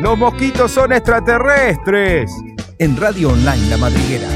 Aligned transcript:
Los 0.00 0.16
mosquitos 0.18 0.70
son 0.72 0.92
extraterrestres. 0.92 2.30
En 2.78 2.96
Radio 2.96 3.30
Online 3.30 3.68
La 3.68 3.76
Madriguera. 3.76 4.28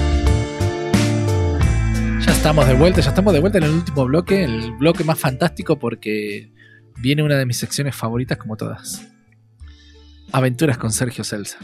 Ya 2.21 2.33
estamos 2.33 2.67
de 2.67 2.75
vuelta, 2.75 3.01
ya 3.01 3.09
estamos 3.09 3.33
de 3.33 3.41
vuelta 3.41 3.59
en 3.59 3.65
el 3.65 3.71
último 3.71 4.05
bloque, 4.05 4.45
el 4.45 4.73
bloque 4.73 5.05
más 5.05 5.19
fantástico 5.19 5.79
porque 5.79 6.51
viene 6.99 7.23
una 7.23 7.37
de 7.37 7.47
mis 7.47 7.57
secciones 7.59 7.95
favoritas 7.97 8.37
como 8.39 8.57
todas. 8.57 9.07
Aventuras 10.33 10.77
con 10.79 10.91
Sergio 10.93 11.25
Celsa. 11.25 11.59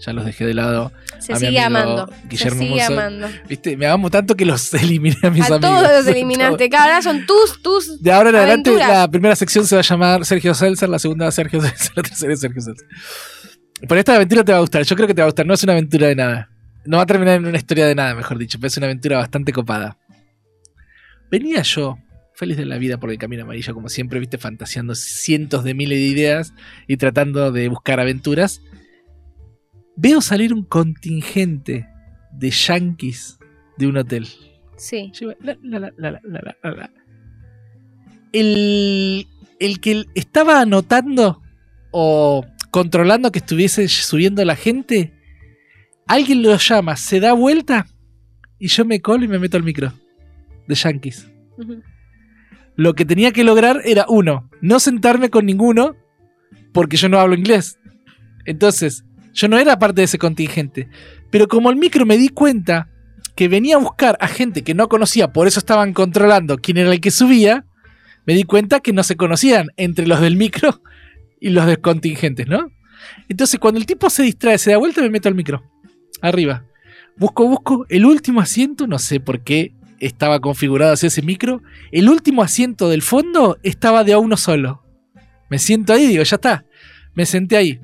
Ya 0.00 0.12
los 0.12 0.24
dejé 0.24 0.46
de 0.46 0.54
lado. 0.54 0.92
Se 1.18 1.32
a 1.32 1.36
mi 1.40 1.46
sigue 1.46 1.58
amigo 1.60 1.80
amando. 1.80 2.12
Guillermo 2.28 2.60
se 2.60 2.68
sigue 2.68 2.80
Musso. 2.82 2.92
amando. 2.92 3.28
Viste, 3.48 3.76
me 3.76 3.86
amo 3.88 4.10
tanto 4.10 4.36
que 4.36 4.44
los 4.44 4.72
eliminé 4.74 5.16
a 5.24 5.30
mis 5.30 5.42
A 5.42 5.54
amigos. 5.56 5.60
todos 5.60 5.82
los 5.82 6.06
eliminaste. 6.14 6.70
Cada 6.70 6.84
ahora 6.84 7.02
son 7.02 7.26
tus, 7.26 7.60
tus. 7.62 8.00
De 8.00 8.12
ahora 8.12 8.30
en 8.30 8.36
adelante, 8.36 8.72
la 8.76 9.08
primera 9.10 9.34
sección 9.34 9.66
se 9.66 9.74
va 9.74 9.80
a 9.80 9.84
llamar 9.84 10.24
Sergio 10.24 10.54
Seltzer, 10.54 10.88
la 10.88 11.00
segunda 11.00 11.28
Sergio 11.32 11.60
Seltzer, 11.60 11.92
la 11.96 12.02
tercera 12.04 12.32
es 12.32 12.40
Sergio 12.40 12.62
Seltzer. 12.62 12.86
Pero 13.86 13.98
esta 14.00 14.16
aventura 14.16 14.44
te 14.44 14.52
va 14.52 14.58
a 14.58 14.60
gustar, 14.62 14.82
yo 14.82 14.96
creo 14.96 15.06
que 15.06 15.14
te 15.14 15.20
va 15.20 15.26
a 15.26 15.30
gustar. 15.30 15.46
No 15.46 15.54
es 15.54 15.62
una 15.62 15.72
aventura 15.72 16.08
de 16.08 16.16
nada. 16.16 16.50
No 16.84 16.96
va 16.96 17.02
a 17.02 17.06
terminar 17.06 17.36
en 17.36 17.46
una 17.46 17.56
historia 17.58 17.86
de 17.86 17.94
nada, 17.94 18.14
mejor 18.14 18.38
dicho, 18.38 18.58
pero 18.58 18.68
es 18.68 18.76
una 18.76 18.86
aventura 18.86 19.18
bastante 19.18 19.52
copada. 19.52 19.98
Venía 21.30 21.62
yo, 21.62 21.98
feliz 22.34 22.56
de 22.56 22.64
la 22.64 22.78
vida 22.78 22.98
por 22.98 23.10
el 23.10 23.18
camino 23.18 23.42
amarillo, 23.42 23.74
como 23.74 23.88
siempre, 23.88 24.18
viste, 24.18 24.38
fantaseando 24.38 24.94
cientos 24.94 25.64
de 25.64 25.74
miles 25.74 25.98
de 25.98 26.04
ideas 26.04 26.54
y 26.86 26.96
tratando 26.96 27.52
de 27.52 27.68
buscar 27.68 28.00
aventuras. 28.00 28.62
Veo 29.96 30.20
salir 30.22 30.54
un 30.54 30.64
contingente 30.64 31.86
de 32.32 32.50
yankees 32.50 33.38
de 33.76 33.86
un 33.86 33.96
hotel. 33.98 34.26
Sí. 34.76 35.12
Lleva- 35.18 35.36
la, 35.40 35.58
la, 35.62 35.78
la, 35.80 35.92
la, 35.98 36.10
la, 36.10 36.20
la, 36.22 36.56
la, 36.62 36.70
la. 36.70 36.90
El, 38.32 39.26
el 39.58 39.80
que 39.80 40.04
estaba 40.14 40.60
anotando 40.60 41.42
o 41.90 42.46
controlando 42.70 43.32
que 43.32 43.38
estuviese 43.38 43.88
subiendo 43.88 44.44
la 44.44 44.56
gente, 44.56 45.12
alguien 46.06 46.42
lo 46.42 46.56
llama, 46.56 46.96
se 46.96 47.20
da 47.20 47.32
vuelta 47.32 47.86
y 48.58 48.68
yo 48.68 48.84
me 48.84 49.00
colo 49.00 49.24
y 49.24 49.28
me 49.28 49.38
meto 49.38 49.56
al 49.56 49.62
micro 49.62 49.92
de 50.66 50.74
Yankees. 50.74 51.28
Lo 52.76 52.94
que 52.94 53.04
tenía 53.04 53.32
que 53.32 53.44
lograr 53.44 53.82
era, 53.84 54.06
uno, 54.08 54.50
no 54.60 54.80
sentarme 54.80 55.30
con 55.30 55.46
ninguno 55.46 55.96
porque 56.72 56.96
yo 56.96 57.08
no 57.08 57.18
hablo 57.18 57.34
inglés. 57.34 57.78
Entonces, 58.44 59.04
yo 59.34 59.48
no 59.48 59.58
era 59.58 59.78
parte 59.78 60.00
de 60.00 60.04
ese 60.04 60.18
contingente. 60.18 60.88
Pero 61.30 61.48
como 61.48 61.70
el 61.70 61.76
micro 61.76 62.06
me 62.06 62.16
di 62.16 62.28
cuenta 62.28 62.88
que 63.34 63.48
venía 63.48 63.76
a 63.76 63.80
buscar 63.80 64.16
a 64.20 64.28
gente 64.28 64.62
que 64.62 64.74
no 64.74 64.88
conocía, 64.88 65.32
por 65.32 65.46
eso 65.46 65.58
estaban 65.58 65.92
controlando 65.92 66.58
quién 66.58 66.76
era 66.76 66.92
el 66.92 67.00
que 67.00 67.10
subía, 67.10 67.64
me 68.26 68.34
di 68.34 68.44
cuenta 68.44 68.80
que 68.80 68.92
no 68.92 69.02
se 69.02 69.16
conocían 69.16 69.68
entre 69.76 70.06
los 70.06 70.20
del 70.20 70.36
micro 70.36 70.82
y 71.40 71.50
los 71.50 71.66
del 71.66 71.80
contingentes, 71.80 72.46
¿no? 72.46 72.70
Entonces, 73.28 73.58
cuando 73.60 73.78
el 73.78 73.86
tipo 73.86 74.10
se 74.10 74.22
distrae, 74.22 74.58
se 74.58 74.72
da 74.72 74.78
vuelta, 74.78 75.00
me 75.02 75.10
meto 75.10 75.28
al 75.28 75.34
micro. 75.34 75.62
Arriba. 76.20 76.64
Busco, 77.16 77.46
busco 77.48 77.86
el 77.88 78.04
último 78.04 78.40
asiento, 78.40 78.86
no 78.86 78.98
sé 78.98 79.20
por 79.20 79.40
qué 79.40 79.72
estaba 80.00 80.40
configurado 80.40 80.92
así 80.92 81.06
ese 81.06 81.22
micro. 81.22 81.62
El 81.90 82.08
último 82.08 82.42
asiento 82.42 82.88
del 82.88 83.02
fondo 83.02 83.58
estaba 83.62 84.04
de 84.04 84.12
a 84.12 84.18
uno 84.18 84.36
solo. 84.36 84.82
Me 85.48 85.58
siento 85.58 85.92
ahí, 85.92 86.06
digo, 86.06 86.22
ya 86.22 86.36
está. 86.36 86.64
Me 87.14 87.26
senté 87.26 87.56
ahí. 87.56 87.80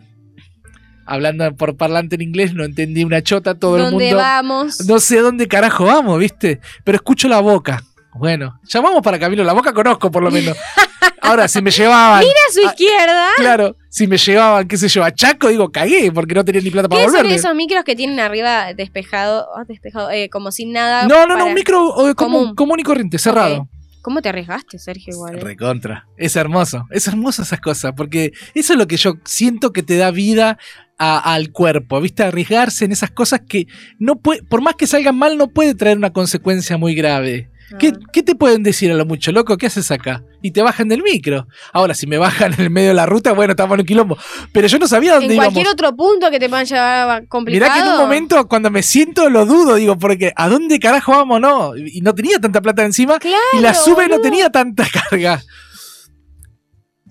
Hablando 1.07 1.55
por 1.57 1.77
parlante 1.77 2.15
en 2.15 2.23
inglés, 2.23 2.55
no 2.55 2.65
entendí 2.65 3.05
una 3.05 3.23
chota, 3.23 3.55
todo 3.59 3.77
el 3.77 3.83
¿Dónde 3.91 4.07
mundo. 4.07 4.17
vamos? 4.17 4.87
No 4.87 4.99
sé 5.01 5.19
dónde 5.21 5.49
carajo 5.49 5.85
vamos, 5.85 6.19
¿viste? 6.19 6.61
Pero 6.83 6.97
escucho 6.97 7.29
la 7.29 7.41
boca. 7.41 7.83
Bueno, 8.15 8.61
llamamos 8.69 9.03
para 9.03 9.19
Camilo, 9.19 9.43
la 9.45 9.53
boca 9.53 9.73
conozco 9.73 10.11
por 10.11 10.23
lo 10.23 10.31
menos. 10.31 10.57
Ahora, 11.25 11.49
si 11.49 11.61
me 11.63 11.71
llevaban. 11.71 12.21
Mira 12.21 12.35
a 12.49 12.53
su 12.53 12.61
izquierda. 12.61 13.29
Claro, 13.37 13.77
si 13.89 14.07
me 14.07 14.17
llevaban, 14.19 14.69
qué 14.69 14.77
sé 14.77 14.89
yo, 14.89 15.03
a 15.05 15.11
Chaco, 15.13 15.49
digo, 15.49 15.71
cagué, 15.71 16.13
porque 16.13 16.35
no 16.35 16.45
tenía 16.45 16.61
ni 16.61 16.71
plata 16.71 16.89
para 16.89 17.03
¿Qué 17.05 17.11
son 17.11 17.27
esos 17.31 17.55
micros 17.55 17.85
que 17.85 17.97
tienen 17.97 18.21
arriba 18.21 18.73
despejado, 18.75 19.47
ah, 19.57 19.65
despejado 19.67 20.11
eh, 20.11 20.29
como 20.29 20.53
sin 20.53 20.73
nada? 20.73 21.07
No, 21.09 21.27
no, 21.27 21.37
no, 21.37 21.47
un 21.47 21.55
micro 21.55 22.09
eh, 22.09 22.15
común, 22.15 22.55
Común. 22.55 22.79
y 22.81 22.83
corriente, 22.83 23.19
cerrado. 23.19 23.69
¿Cómo 24.03 24.21
te 24.21 24.29
arriesgaste, 24.29 24.79
Sergio? 24.79 25.15
Igual, 25.15 25.37
eh? 25.37 25.41
Recontra. 25.41 26.07
Es 26.19 26.37
hermoso. 26.37 26.85
Es 26.91 27.09
hermoso 27.09 27.41
esas 27.41 27.59
cosas. 27.61 27.95
Porque 27.97 28.33
eso 28.55 28.75
es 28.75 28.79
lo 28.79 28.87
que 28.87 28.99
yo 28.99 29.15
siento 29.25 29.73
que 29.73 29.83
te 29.83 29.97
da 29.97 30.11
vida 30.11 30.59
a- 30.99 31.33
al 31.35 31.53
cuerpo. 31.53 32.03
¿Viste? 32.03 32.23
Arriesgarse 32.23 32.85
en 32.85 32.93
esas 32.93 33.11
cosas 33.13 33.41
que 33.49 33.67
no 33.99 34.17
puede, 34.17 34.43
por 34.43 34.61
más 34.61 34.75
que 34.75 34.87
salgan 34.87 35.17
mal, 35.17 35.39
no 35.39 35.49
puede 35.49 35.75
traer 35.75 35.97
una 35.97 36.13
consecuencia 36.13 36.77
muy 36.77 36.95
grave. 36.95 37.49
¿Qué, 37.79 37.89
Ah. 37.95 37.99
qué 38.13 38.23
te 38.23 38.35
pueden 38.35 38.63
decir 38.63 38.91
a 38.93 38.95
lo 38.95 39.07
mucho, 39.07 39.33
loco? 39.33 39.57
¿Qué 39.57 39.67
haces 39.67 39.91
acá? 39.91 40.23
Y 40.43 40.51
te 40.51 40.63
bajan 40.63 40.89
del 40.89 41.03
micro. 41.03 41.47
Ahora, 41.73 41.95
si 41.95 42.07
me 42.07 42.19
bajan 42.19 42.53
en 42.55 42.61
el 42.61 42.71
medio 42.71 42.89
de 42.89 42.95
la 42.95 43.07
ruta, 43.07 43.33
bueno, 43.33 43.53
estamos 43.53 43.75
en 43.75 43.81
un 43.81 43.87
quilombo. 43.87 44.19
Pero 44.53 44.69
yo 44.69 44.79
no 44.79 44.87
sabía 44.87 45.13
dónde 45.15 45.27
En 45.29 45.33
íbamos. 45.35 45.55
cualquier 45.55 45.73
otro 45.73 45.97
punto 45.97 46.31
que 46.31 46.39
te 46.39 46.49
puedan 46.49 46.67
llevar 46.67 47.27
complicado. 47.29 47.65
Mirá 47.73 47.75
que 47.83 47.89
en 47.89 47.95
un 47.95 48.01
momento, 48.01 48.47
cuando 48.49 48.71
me 48.71 48.83
siento, 48.83 49.31
lo 49.31 49.47
dudo, 49.47 49.77
digo, 49.77 49.99
porque 49.99 50.33
¿a 50.37 50.49
dónde 50.49 50.79
carajo 50.79 51.13
vamos? 51.13 51.41
No. 51.41 51.75
Y 51.77 52.01
no 52.03 52.15
tenía 52.15 52.39
tanta 52.39 52.61
plata 52.61 52.85
encima. 52.85 53.19
Claro, 53.19 53.37
y 53.59 53.61
la 53.61 53.75
sube 53.75 54.05
no 54.09 54.17
boludo. 54.17 54.21
tenía 54.23 54.51
tanta 54.51 54.85
carga. 55.11 55.43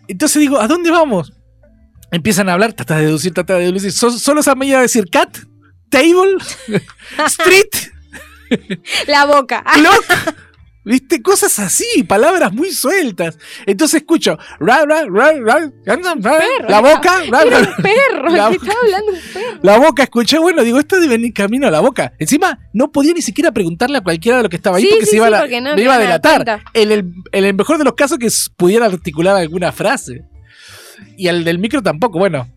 Entonces 0.08 0.40
digo, 0.40 0.60
¿a 0.60 0.68
dónde 0.68 0.92
vamos? 0.92 1.34
Empiezan 2.12 2.48
a 2.50 2.54
hablar, 2.54 2.74
trata 2.74 2.98
de 2.98 3.06
deducir, 3.06 3.34
trata 3.34 3.56
de 3.56 3.66
deducir. 3.66 3.92
So- 3.92 4.12
solo 4.12 4.44
se 4.44 4.56
me 4.56 4.76
a 4.76 4.82
decir 4.82 5.06
cat, 5.10 5.36
table, 5.90 6.38
street, 7.26 7.92
La 9.08 9.26
boca. 9.26 9.64
Clock. 9.74 10.36
¿Viste? 10.86 11.22
Cosas 11.22 11.60
así, 11.60 12.04
palabras 12.04 12.52
muy 12.52 12.72
sueltas. 12.72 13.38
Entonces 13.66 14.02
escucho, 14.02 14.38
ra, 14.60 14.84
ra, 14.86 15.06
ra, 15.10 15.32
ra, 15.40 15.72
la 16.68 16.82
boca, 16.82 17.24
ra, 17.32 17.44
Era 17.44 17.60
ra, 17.60 17.60
un 17.60 17.84
perro. 17.84 18.30
La- 18.30 18.50
te 18.50 18.56
estaba 18.58 18.80
hablando 18.84 19.12
un 19.14 19.20
perro. 19.34 19.60
la 19.64 19.78
boca, 19.78 20.04
escuché, 20.04 20.40
bueno, 20.40 20.62
digo, 20.62 20.80
esto 20.80 20.98
debe 21.00 21.16
venir 21.16 21.34
camino 21.34 21.68
a 21.68 21.72
la 21.72 21.80
boca. 21.80 22.12
Encima, 22.20 22.60
no 22.74 22.92
podía 22.92 23.14
ni 23.14 23.22
siquiera 23.22 23.52
preguntarle 23.54 23.98
a 24.00 24.02
cualquiera 24.02 24.38
de 24.38 24.44
los 24.44 24.50
que 24.50 24.58
estaba 24.58 24.76
ahí 24.78 24.84
Sí, 24.84 24.90
porque 24.92 25.06
sí, 25.06 25.12
se 25.12 25.16
iba 25.18 25.26
a 25.28 25.30
sí, 25.30 25.32
la- 25.32 25.40
porque 25.40 25.62
no 25.62 25.76
me 25.76 25.82
iba 25.82 25.96
a 25.96 26.00
delatar. 26.00 26.62
En 26.74 26.92
el, 26.92 27.06
en 27.32 27.46
el 27.46 27.54
mejor 27.54 27.78
de 27.78 27.86
los 27.86 27.94
casos 27.94 28.18
que 28.18 28.28
pudiera 28.58 28.86
articular 28.88 29.38
alguna 29.38 29.72
frase. 29.72 30.24
Y 31.18 31.30
al 31.30 31.44
del 31.46 31.60
micro 31.60 31.82
tampoco, 31.82 32.20
bueno. 32.20 32.50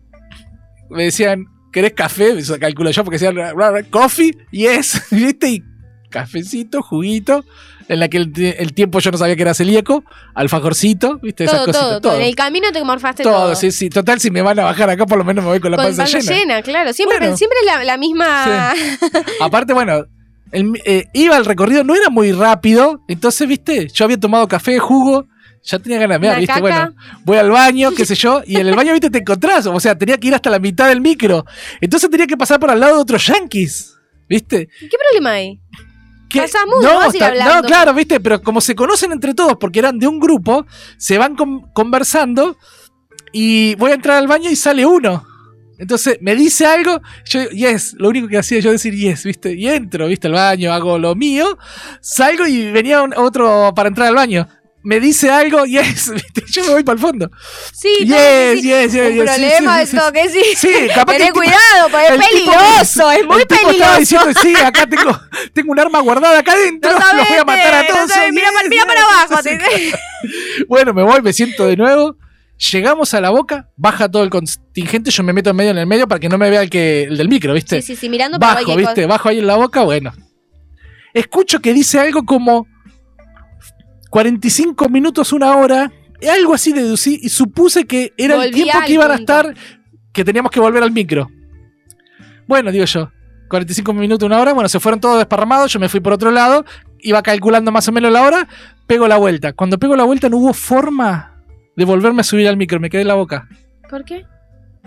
Me 0.89 1.03
decían, 1.05 1.45
¿querés 1.71 1.93
café? 1.93 2.31
Eso 2.37 2.57
calculo 2.59 2.91
yo 2.91 3.03
porque 3.03 3.15
decían, 3.15 3.35
ra, 3.35 3.53
ra, 3.53 3.83
coffee, 3.83 4.31
yes, 4.51 5.01
¿viste? 5.11 5.49
Y 5.49 5.63
cafecito, 6.21 6.81
juguito. 6.81 7.43
En 7.89 8.01
la 8.01 8.09
que 8.09 8.17
el, 8.17 8.33
tie- 8.33 8.55
el 8.59 8.73
tiempo 8.73 8.99
yo 8.99 9.11
no 9.11 9.17
sabía 9.17 9.37
que 9.37 9.43
era 9.43 9.53
celíaco, 9.53 10.03
alfajorcito, 10.35 11.19
¿viste? 11.23 11.45
Esas 11.45 11.57
Todo, 11.57 11.65
cositas. 11.67 11.87
todo, 11.89 12.01
todo. 12.01 12.15
En 12.17 12.21
el 12.23 12.35
camino 12.35 12.67
te 12.73 12.83
morfaste 12.83 13.23
todo. 13.23 13.33
Todo, 13.33 13.55
sí, 13.55 13.71
sí. 13.71 13.89
Total, 13.89 14.19
si 14.19 14.29
me 14.29 14.41
van 14.41 14.59
a 14.59 14.63
bajar 14.65 14.89
acá, 14.89 15.05
por 15.05 15.17
lo 15.17 15.23
menos 15.23 15.43
me 15.43 15.51
voy 15.51 15.59
con 15.59 15.71
la 15.71 15.77
Con 15.77 15.85
panza, 15.85 16.03
panza 16.03 16.19
llena. 16.19 16.35
llena. 16.37 16.61
claro. 16.61 16.91
Siempre, 16.93 17.17
Bueno. 17.19 17.37
siempre 17.37 17.57
la, 17.65 17.83
la 17.83 17.97
misma. 17.97 18.73
Aparte, 19.39 19.73
bueno, 19.73 20.05
el- 20.51 20.81
eh, 20.85 21.05
iba 21.13 21.37
el 21.37 21.45
recorrido, 21.45 21.83
no 21.83 21.95
era 21.95 22.09
muy 22.09 22.31
rápido. 22.31 23.01
Entonces, 23.07 23.47
viste, 23.47 23.87
yo 23.93 24.05
había 24.05 24.19
tomado 24.19 24.47
café, 24.47 24.79
jugo. 24.79 25.27
Ya 25.63 25.79
tenía 25.79 25.99
ganas 25.99 26.21
de 26.21 26.27
viste, 26.29 26.45
caca. 26.47 26.59
bueno, 26.61 26.93
voy 27.25 27.37
al 27.37 27.51
baño, 27.51 27.91
qué 27.95 28.05
sé 28.05 28.15
yo, 28.15 28.41
y 28.45 28.55
en 28.57 28.67
el 28.67 28.75
baño, 28.75 28.93
viste, 28.93 29.09
te 29.09 29.17
encontrás, 29.17 29.65
o 29.65 29.77
sea, 29.81 29.97
tenía 29.97 30.17
que 30.17 30.27
ir 30.29 30.35
hasta 30.35 30.49
la 30.49 30.59
mitad 30.59 30.87
del 30.87 31.01
micro. 31.01 31.45
Entonces 31.81 32.09
tenía 32.09 32.25
que 32.25 32.37
pasar 32.37 32.57
por 32.57 32.69
al 32.71 32.79
lado 32.79 32.95
de 32.95 33.01
otros 33.01 33.25
yankees, 33.27 33.93
viste. 34.29 34.69
¿Qué 34.79 34.95
problema 35.09 35.31
hay? 35.31 35.59
Que- 36.29 36.39
no 36.81 36.99
está- 37.13 37.29
claro, 37.67 37.93
viste, 37.93 38.19
pero 38.19 38.41
como 38.41 38.59
se 38.61 38.75
conocen 38.75 39.11
entre 39.11 39.33
todos, 39.33 39.57
porque 39.59 39.79
eran 39.79 39.97
de 39.99 40.07
un 40.07 40.19
grupo, 40.19 40.65
se 40.97 41.17
van 41.17 41.35
con- 41.35 41.71
conversando 41.73 42.57
y 43.31 43.75
voy 43.75 43.91
a 43.91 43.95
entrar 43.95 44.17
al 44.17 44.27
baño 44.27 44.49
y 44.49 44.55
sale 44.55 44.85
uno. 44.85 45.25
Entonces 45.79 46.17
me 46.21 46.35
dice 46.35 46.65
algo, 46.65 47.01
yo 47.25 47.39
digo, 47.41 47.51
yes, 47.51 47.93
lo 47.99 48.09
único 48.09 48.27
que 48.27 48.39
hacía 48.39 48.59
yo 48.59 48.71
decir 48.71 48.95
yes, 48.95 49.23
¿viste? 49.23 49.53
Y 49.53 49.67
entro, 49.67 50.07
¿viste? 50.07 50.25
Al 50.27 50.33
baño, 50.33 50.73
hago 50.73 50.97
lo 50.97 51.13
mío, 51.13 51.57
salgo 52.01 52.47
y 52.47 52.71
venía 52.71 53.03
un- 53.03 53.13
otro 53.15 53.73
para 53.75 53.87
entrar 53.89 54.07
al 54.07 54.15
baño. 54.15 54.47
Me 54.87 55.01
dice 55.01 55.29
algo, 55.29 55.65
yes. 55.65 56.11
Yo 56.51 56.63
me 56.63 56.69
voy 56.71 56.83
para 56.83 56.93
el 56.95 57.01
fondo. 57.01 57.29
Sí, 57.73 57.89
Yes, 58.05 58.15
que 58.15 58.53
sí. 58.55 58.61
yes, 58.69 58.81
yes, 58.83 58.91
sí, 58.93 59.17
problema 59.17 59.75
sí, 59.77 59.83
es 59.83 59.89
sí, 59.89 59.97
todo 59.97 60.11
que 60.13 60.29
sí. 60.29 60.41
Sí, 60.55 60.69
capaz 60.95 61.11
que 61.13 61.17
Tené 61.17 61.27
el 61.27 61.33
tipo- 61.33 61.39
cuidado, 61.41 61.89
porque 61.91 62.05
es 62.05 62.11
el 62.11 62.19
peligroso, 62.19 63.11
es 63.11 63.25
muy 63.25 63.41
el 63.41 63.47
tipo 63.47 63.69
estaba 63.69 63.95
peligroso. 63.97 63.99
diciendo, 63.99 64.27
sí, 64.41 64.55
acá 64.65 64.87
tengo, 64.87 65.19
tengo 65.53 65.71
un 65.73 65.79
arma 65.81 65.99
guardada 65.99 66.39
acá 66.39 66.53
adentro, 66.53 66.91
No 66.91 66.97
los 67.17 67.27
voy 67.27 67.37
a 67.37 67.43
matar 67.43 67.73
a 67.75 67.81
no 67.81 67.87
todos. 67.89 68.11
sabés, 68.11 68.31
mira, 68.33 68.47
para- 68.53 68.69
mira 68.69 68.83
yes, 68.83 68.93
para 68.95 69.01
abajo. 69.01 69.43
sí, 69.43 69.57
te- 69.57 69.77
sí. 69.77 70.63
Bueno, 70.69 70.93
me 70.93 71.03
voy, 71.03 71.21
me 71.21 71.33
siento 71.33 71.67
de 71.67 71.75
nuevo. 71.75 72.15
Llegamos 72.71 73.13
a 73.13 73.19
la 73.19 73.29
boca, 73.29 73.69
baja 73.75 74.09
todo 74.09 74.23
el 74.23 74.29
contingente, 74.29 75.11
yo 75.11 75.21
me 75.23 75.33
meto 75.33 75.49
en 75.49 75.55
medio 75.57 75.71
en 75.71 75.77
el 75.79 75.85
medio 75.85 76.07
para 76.07 76.19
que 76.19 76.29
no 76.29 76.37
me 76.37 76.49
vea 76.49 76.61
el 76.61 76.69
que 76.69 77.03
el 77.03 77.17
del 77.17 77.27
micro, 77.27 77.53
¿viste? 77.53 77.81
Sí, 77.81 77.93
sí, 77.93 77.95
sí, 77.97 78.09
mirando 78.09 78.39
para 78.39 78.61
Bajo, 78.61 78.75
¿viste? 78.77 78.93
cosa. 79.03 79.07
Bajo 79.07 79.29
ahí 79.29 79.39
en 79.39 79.47
la 79.47 79.57
boca, 79.57 79.81
bueno. 79.83 80.13
Escucho 81.13 81.59
que 81.59 81.73
dice 81.73 81.99
algo 81.99 82.23
como 82.25 82.65
45 84.09 84.89
minutos, 84.89 85.33
una 85.33 85.55
hora, 85.55 85.91
algo 86.29 86.53
así 86.53 86.73
deducí 86.73 87.19
y 87.21 87.29
supuse 87.29 87.85
que 87.85 88.13
era 88.17 88.43
el 88.43 88.51
tiempo 88.51 88.79
que 88.85 88.93
iban 88.93 89.11
a 89.11 89.15
estar, 89.15 89.53
que 90.11 90.23
teníamos 90.23 90.51
que 90.51 90.59
volver 90.59 90.83
al 90.83 90.91
micro. 90.91 91.29
Bueno, 92.47 92.71
digo 92.71 92.85
yo, 92.85 93.11
45 93.49 93.93
minutos, 93.93 94.25
una 94.25 94.39
hora, 94.39 94.53
bueno, 94.53 94.69
se 94.69 94.79
fueron 94.79 94.99
todos 94.99 95.17
desparramados, 95.17 95.71
yo 95.71 95.79
me 95.79 95.89
fui 95.89 95.99
por 95.99 96.13
otro 96.13 96.31
lado, 96.31 96.65
iba 96.99 97.21
calculando 97.21 97.71
más 97.71 97.87
o 97.87 97.91
menos 97.91 98.11
la 98.11 98.23
hora, 98.23 98.47
pego 98.87 99.07
la 99.07 99.17
vuelta. 99.17 99.53
Cuando 99.53 99.77
pego 99.77 99.95
la 99.95 100.03
vuelta 100.03 100.29
no 100.29 100.37
hubo 100.37 100.53
forma 100.53 101.43
de 101.75 101.85
volverme 101.85 102.21
a 102.21 102.23
subir 102.23 102.47
al 102.47 102.57
micro, 102.57 102.79
me 102.79 102.89
quedé 102.89 103.01
en 103.01 103.07
la 103.07 103.15
boca. 103.15 103.47
¿Por 103.89 104.03
qué? 104.03 104.25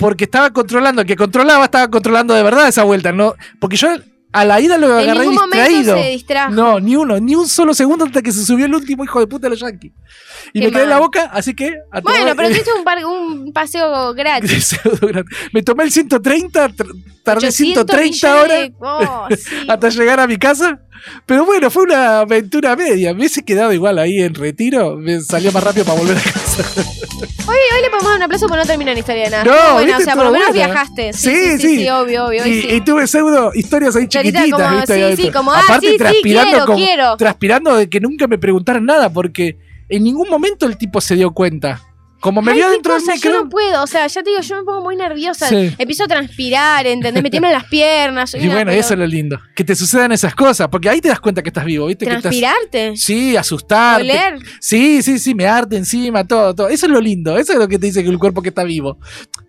porque 0.01 0.25
estaba 0.25 0.51
controlando, 0.51 1.03
el 1.03 1.07
que 1.07 1.15
controlaba 1.15 1.67
estaba 1.67 1.89
controlando 1.89 2.33
de 2.33 2.43
verdad 2.43 2.67
esa 2.67 2.85
vuelta, 2.85 3.13
no, 3.13 3.35
porque 3.61 3.77
yo 3.77 3.89
a 4.33 4.45
la 4.45 4.61
ida 4.61 4.79
lo 4.79 4.87
En 4.99 5.11
agarré 5.11 5.27
ningún 5.29 5.51
distraído. 5.51 5.97
se 5.97 6.09
distrajo. 6.11 6.53
No, 6.53 6.79
ni 6.81 6.95
uno, 6.97 7.19
ni 7.19 7.35
un 7.35 7.49
solo 7.49 7.75
segundo 7.75 8.05
hasta 8.05 8.23
que 8.23 8.31
se 8.33 8.45
subió 8.45 8.67
el 8.67 8.75
último 8.75 9.03
hijo 9.05 9.19
de 9.21 9.27
puta 9.27 9.47
de 9.47 9.51
los 9.51 9.61
Yankees. 9.61 9.93
Y 10.53 10.61
Qué 10.61 10.67
me 10.67 10.73
quedé 10.73 10.83
en 10.85 10.89
la 10.91 10.99
boca, 10.99 11.31
así 11.33 11.55
que. 11.55 11.75
a 11.93 12.01
Bueno, 12.01 12.21
tomar- 12.21 12.37
pero 12.37 12.49
tuviste 12.51 12.73
un, 12.73 12.85
par- 12.85 13.05
un 13.05 13.53
paseo 13.55 14.15
gratis. 14.15 14.79
Me 15.53 15.63
tomé 15.63 15.85
el 15.85 15.93
130, 15.93 16.69
tr- 16.71 17.05
tardé 17.25 17.49
800 17.49 17.85
130 17.87 18.41
horas 18.43 18.71
Oh, 18.81 19.27
sí. 19.37 19.67
hasta 19.69 19.89
llegar 19.89 20.21
a 20.21 20.27
mi 20.27 20.37
casa. 20.39 20.81
Pero 21.27 21.45
bueno, 21.45 21.71
fue 21.71 21.83
una 21.85 22.21
aventura 22.21 22.77
media. 22.77 23.13
Me 23.13 23.21
hubiese 23.21 23.43
quedado 23.45 23.73
igual 23.73 23.99
ahí 23.99 24.19
en 24.21 24.35
retiro. 24.35 24.97
Me 24.97 25.21
salió 25.21 25.53
más 25.53 25.63
rápido 25.63 25.85
para 25.85 25.99
volver 25.99 26.17
a 26.19 26.23
casa. 26.23 26.65
Hoy, 27.47 27.57
hoy 27.75 27.83
le 27.83 27.91
podemos 27.91 28.05
dar 28.05 28.17
un 28.17 28.23
aplauso 28.23 28.47
porque 28.49 28.61
no 28.63 28.67
termina 28.67 28.93
la 28.93 28.99
historia 28.99 29.25
de 29.25 29.31
nada. 29.31 29.45
No, 29.45 29.79
¿viste? 29.85 29.95
o 29.95 30.01
sea, 30.05 30.15
por 30.15 30.25
lo 30.27 30.31
menos 30.33 30.49
buena. 30.49 30.67
viajaste. 30.67 31.13
Sí, 31.13 31.19
Sí, 31.31 31.31
sí, 31.35 31.59
sí, 31.59 31.69
sí. 31.69 31.77
sí, 31.79 31.89
obvio, 31.91 32.27
obvio. 32.27 32.47
Y, 32.47 32.67
y 32.75 32.81
tuve 32.83 33.07
pseudo 33.07 33.53
historias 33.55 33.97
ahí 33.97 34.07
Clarita, 34.09 34.39
chiquititas, 34.41 34.69
como, 34.69 34.81
¿viste? 34.81 35.17
sí, 35.17 35.23
sí, 35.23 35.31
como, 35.31 35.53
ah, 35.53 35.61
Aparte, 35.65 35.91
sí, 35.91 35.97
transpirando, 35.99 36.51
quiero, 36.51 36.67
como- 36.67 36.79
quiero. 36.79 37.17
transpirando 37.17 37.77
de 37.77 37.89
que 37.91 38.01
nunca 38.01 38.27
me 38.27 38.39
preguntaran 38.39 38.85
nada, 38.85 39.13
porque 39.13 39.57
en 39.89 40.05
ningún 40.05 40.29
momento 40.29 40.67
el 40.67 40.77
tipo 40.77 41.01
se 41.01 41.17
dio 41.17 41.33
cuenta. 41.33 41.83
Como 42.21 42.43
me 42.43 42.53
Ay, 42.53 42.59
vio 42.59 42.71
dentro 42.71 42.95
cosa, 42.95 43.15
micro. 43.15 43.31
Yo 43.33 43.43
no 43.45 43.49
puedo, 43.49 43.83
o 43.83 43.87
sea, 43.87 44.07
ya 44.07 44.23
te 44.23 44.31
digo, 44.31 44.43
yo 44.43 44.57
me 44.57 44.63
pongo 44.65 44.83
muy 44.83 44.95
nerviosa. 44.97 45.49
Sí. 45.49 45.75
Empiezo 45.79 46.05
a 46.05 46.09
transpirar, 46.09 46.87
¿entendés? 46.87 47.23
Me 47.23 47.31
tiemblan 47.31 47.53
las 47.53 47.65
piernas. 47.65 48.31
soy 48.31 48.41
Y 48.41 48.45
una 48.47 48.55
bueno, 48.57 48.71
eso 48.73 48.93
es 48.95 48.99
lo 49.01 49.07
lindo. 49.07 49.39
Que 49.55 49.65
te 49.65 49.75
sucedan 49.75 50.13
esas 50.13 50.35
cosas, 50.35 50.69
porque 50.69 50.89
ahí 50.89 51.01
te 51.01 51.09
das 51.09 51.21
cuenta 51.21 51.43
que 51.43 51.49
estás 51.49 51.65
vivo, 51.65 51.87
¿viste? 51.87 52.05
Que 52.05 52.11
estás- 52.13 52.23
¿Transpirarte? 52.23 52.97
Sí, 52.97 53.37
asustarte. 53.37 54.03
¿Oler? 54.03 54.39
Sí, 54.61 55.03
sí, 55.03 55.19
sí, 55.19 55.35
me 55.35 55.47
arte 55.47 55.77
encima, 55.77 56.27
todo, 56.27 56.55
todo. 56.55 56.69
Eso 56.69 56.87
es 56.87 56.93
lo 56.93 57.01
lindo, 57.01 57.37
eso 57.39 57.53
es 57.53 57.59
lo 57.59 57.67
que 57.69 57.79
te 57.79 57.87
dice 57.87 58.03
que 58.03 58.11
el 58.11 58.19
cuerpo 58.19 58.43
que 58.43 58.51
está 58.51 58.65
vivo. 58.65 58.99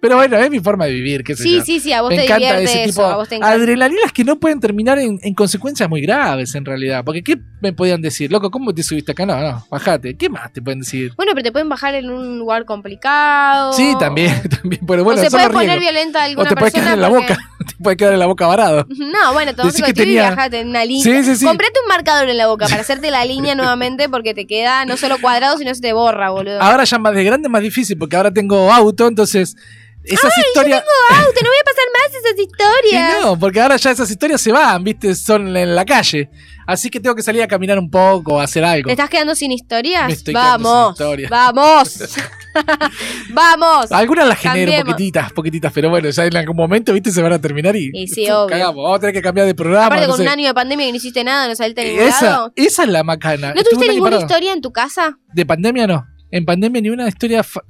Pero 0.01 0.15
bueno, 0.15 0.37
es 0.37 0.49
mi 0.49 0.59
forma 0.59 0.85
de 0.85 0.93
vivir, 0.93 1.23
qué 1.23 1.35
sé 1.35 1.43
Sí, 1.43 1.55
yo. 1.57 1.63
sí, 1.65 1.79
sí, 1.79 1.93
a 1.93 2.01
vos 2.01 2.09
me 2.09 2.15
te 2.17 2.23
encanta 2.23 2.57
divierte 2.57 2.63
ese 2.63 2.83
eso, 2.85 2.89
tipo 3.01 3.05
a 3.05 3.15
vos 3.17 3.29
te 3.29 3.35
encanta. 3.35 3.53
adrenalinas 3.55 4.11
que 4.13 4.23
no 4.23 4.39
pueden 4.39 4.59
terminar 4.59 4.97
en, 4.97 5.19
en 5.21 5.33
consecuencias 5.33 5.87
muy 5.89 6.01
graves 6.01 6.55
en 6.55 6.65
realidad. 6.65 7.03
Porque 7.05 7.21
¿qué 7.23 7.37
me 7.61 7.73
podían 7.73 8.01
decir? 8.01 8.31
Loco, 8.31 8.49
¿cómo 8.49 8.73
te 8.73 8.81
subiste 8.81 9.11
acá? 9.11 9.25
No, 9.25 9.39
no, 9.39 9.65
bajate. 9.69 10.15
¿Qué 10.15 10.29
más 10.29 10.51
te 10.53 10.61
pueden 10.61 10.79
decir? 10.79 11.13
Bueno, 11.17 11.33
pero 11.33 11.43
te 11.43 11.51
pueden 11.51 11.69
bajar 11.69 11.93
en 11.95 12.09
un 12.09 12.39
lugar 12.39 12.60
complicado. 12.65 13.73
Sí, 13.73 13.95
también, 13.99 14.41
también. 14.61 14.85
Pero 14.85 15.03
bueno, 15.03 15.21
o 15.21 15.23
se 15.23 15.29
puede 15.31 15.49
poner 15.49 15.79
violenta 15.79 16.19
a 16.19 16.21
O 16.23 16.25
alguna 16.25 16.49
te 16.49 16.55
persona. 16.55 16.83
quedar 16.83 16.93
en 16.95 17.01
la 17.01 17.07
boca. 17.09 17.37
te 17.67 17.75
puedes 17.83 17.97
quedar 17.97 18.13
en 18.13 18.19
la 18.19 18.25
boca 18.27 18.47
varado. 18.47 18.85
No, 18.89 19.33
bueno, 19.33 19.51
un 19.51 19.55
que 19.55 19.61
colectivo 19.61 19.93
tenía- 19.93 20.11
y 20.13 20.13
viajate 20.27 20.59
en 20.61 20.69
una 20.69 20.85
línea. 20.85 21.03
Sí, 21.03 21.23
sí, 21.23 21.35
sí. 21.37 21.45
Comprate 21.45 21.73
un 21.83 21.87
marcador 21.89 22.29
en 22.29 22.37
la 22.37 22.47
boca 22.47 22.67
para 22.67 22.81
hacerte 22.81 23.11
la 23.11 23.25
línea 23.25 23.55
nuevamente 23.55 24.09
porque 24.09 24.33
te 24.33 24.45
queda 24.47 24.85
no 24.85 24.97
solo 24.97 25.17
cuadrado, 25.21 25.57
sino 25.57 25.73
se 25.75 25.81
te 25.81 25.93
borra, 25.93 26.29
boludo. 26.29 26.61
Ahora 26.61 26.83
ya 26.83 26.97
más 26.97 27.13
de 27.13 27.23
grande 27.23 27.47
es 27.47 27.51
más 27.51 27.61
difícil 27.61 27.97
porque 27.97 28.15
ahora 28.15 28.31
tengo 28.31 28.71
auto, 28.71 29.07
entonces 29.07 29.55
esas 30.03 30.37
historias... 30.37 30.83
Auto, 31.09 31.39
no 31.43 31.49
voy 31.49 31.59
a 31.59 31.65
pasar 31.65 31.85
más 31.93 32.15
esas 32.15 32.37
Y 32.37 32.41
historias. 32.41 33.21
no, 33.21 33.37
porque 33.39 33.61
ahora 33.61 33.77
ya 33.77 33.91
esas 33.91 34.09
historias 34.09 34.41
se 34.41 34.51
van, 34.51 34.83
viste, 34.83 35.13
son 35.15 35.55
en 35.55 35.75
la 35.75 35.85
calle. 35.85 36.29
Así 36.67 36.89
que 36.89 36.99
tengo 36.99 37.15
que 37.15 37.23
salir 37.23 37.41
a 37.41 37.47
caminar 37.47 37.77
un 37.79 37.89
poco, 37.89 38.39
a 38.39 38.43
hacer 38.45 38.63
algo. 38.63 38.87
¿Te 38.87 38.93
estás 38.93 39.09
quedando 39.09 39.35
sin 39.35 39.51
historias? 39.51 40.07
Me 40.07 40.13
estoy 40.13 40.33
quedando 40.33 40.69
vamos, 40.69 40.97
sin 40.97 41.05
historias. 41.05 41.29
vamos, 41.29 41.99
vamos. 43.29 43.91
Algunas 43.91 44.27
las 44.27 44.37
genero 44.39 44.71
Cambiemos. 44.71 44.93
poquititas, 44.93 45.31
poquititas, 45.33 45.73
pero 45.73 45.89
bueno, 45.89 46.09
ya 46.09 46.25
en 46.25 46.35
algún 46.37 46.55
momento, 46.55 46.93
viste, 46.93 47.11
se 47.11 47.21
van 47.21 47.33
a 47.33 47.39
terminar 47.41 47.75
y. 47.75 47.89
Y 47.93 48.07
sí, 48.07 48.25
¡pum! 48.27 48.35
obvio. 48.35 48.47
Cagamos, 48.47 48.83
vamos 48.83 48.97
a 48.97 48.99
tener 48.99 49.13
que 49.15 49.21
cambiar 49.21 49.47
de 49.47 49.55
programa. 49.55 49.85
Aparte 49.87 50.05
no 50.07 50.11
con 50.13 50.21
un 50.21 50.27
año 50.27 50.47
de 50.47 50.53
pandemia 50.53 50.85
que 50.85 50.91
no 50.91 50.97
hiciste 50.97 51.23
nada, 51.23 51.47
no 51.47 51.55
saliste 51.55 51.83
ningún 51.85 52.03
esa, 52.07 52.25
lado. 52.25 52.53
esa 52.55 52.83
es 52.83 52.89
la 52.89 53.03
macana. 53.03 53.53
¿No 53.53 53.63
tuviste 53.63 53.87
ninguna 53.91 54.11
parado. 54.11 54.25
historia 54.27 54.53
en 54.53 54.61
tu 54.61 54.71
casa? 54.71 55.17
De 55.33 55.45
pandemia 55.45 55.87
no. 55.87 56.05
En 56.31 56.45
pandemia 56.45 56.81
ni 56.81 56.89
una 56.89 57.07
historia. 57.07 57.43
fa- 57.43 57.63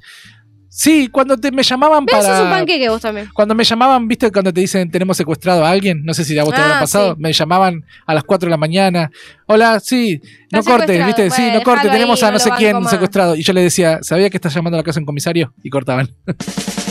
Sí, 0.73 1.09
cuando 1.09 1.35
te, 1.37 1.51
me 1.51 1.63
llamaban 1.63 2.05
Pero 2.05 2.21
para. 2.21 2.37
sos 2.37 2.45
un 2.45 2.49
panqueque 2.51 2.87
vos 2.87 3.01
también. 3.01 3.29
Cuando 3.33 3.53
me 3.53 3.65
llamaban, 3.65 4.07
viste, 4.07 4.31
cuando 4.31 4.53
te 4.53 4.61
dicen 4.61 4.89
tenemos 4.89 5.17
secuestrado 5.17 5.65
a 5.65 5.69
alguien, 5.69 6.01
no 6.05 6.13
sé 6.13 6.23
si 6.23 6.39
a 6.39 6.45
vos 6.45 6.53
te 6.55 6.61
Ah, 6.61 6.63
habrá 6.65 6.79
pasado, 6.79 7.13
sí. 7.15 7.21
me 7.21 7.33
llamaban 7.33 7.83
a 8.07 8.13
las 8.13 8.23
4 8.23 8.47
de 8.47 8.51
la 8.51 8.57
mañana. 8.57 9.11
Hola, 9.47 9.81
sí, 9.81 10.21
no 10.49 10.59
Está 10.59 10.71
cortes, 10.77 11.05
viste, 11.05 11.29
sí, 11.29 11.49
no 11.53 11.61
cortes, 11.61 11.91
tenemos 11.91 12.23
ahí, 12.23 12.29
a 12.29 12.31
no 12.31 12.39
sé 12.39 12.49
quién 12.57 12.79
más. 12.81 12.89
secuestrado. 12.89 13.35
Y 13.35 13.43
yo 13.43 13.51
le 13.51 13.61
decía, 13.63 13.99
¿sabía 14.01 14.29
que 14.29 14.37
estás 14.37 14.53
llamando 14.53 14.77
a 14.77 14.79
la 14.79 14.83
casa 14.83 14.99
de 14.99 15.01
un 15.01 15.07
comisario? 15.07 15.53
Y 15.61 15.69
cortaban. 15.69 16.09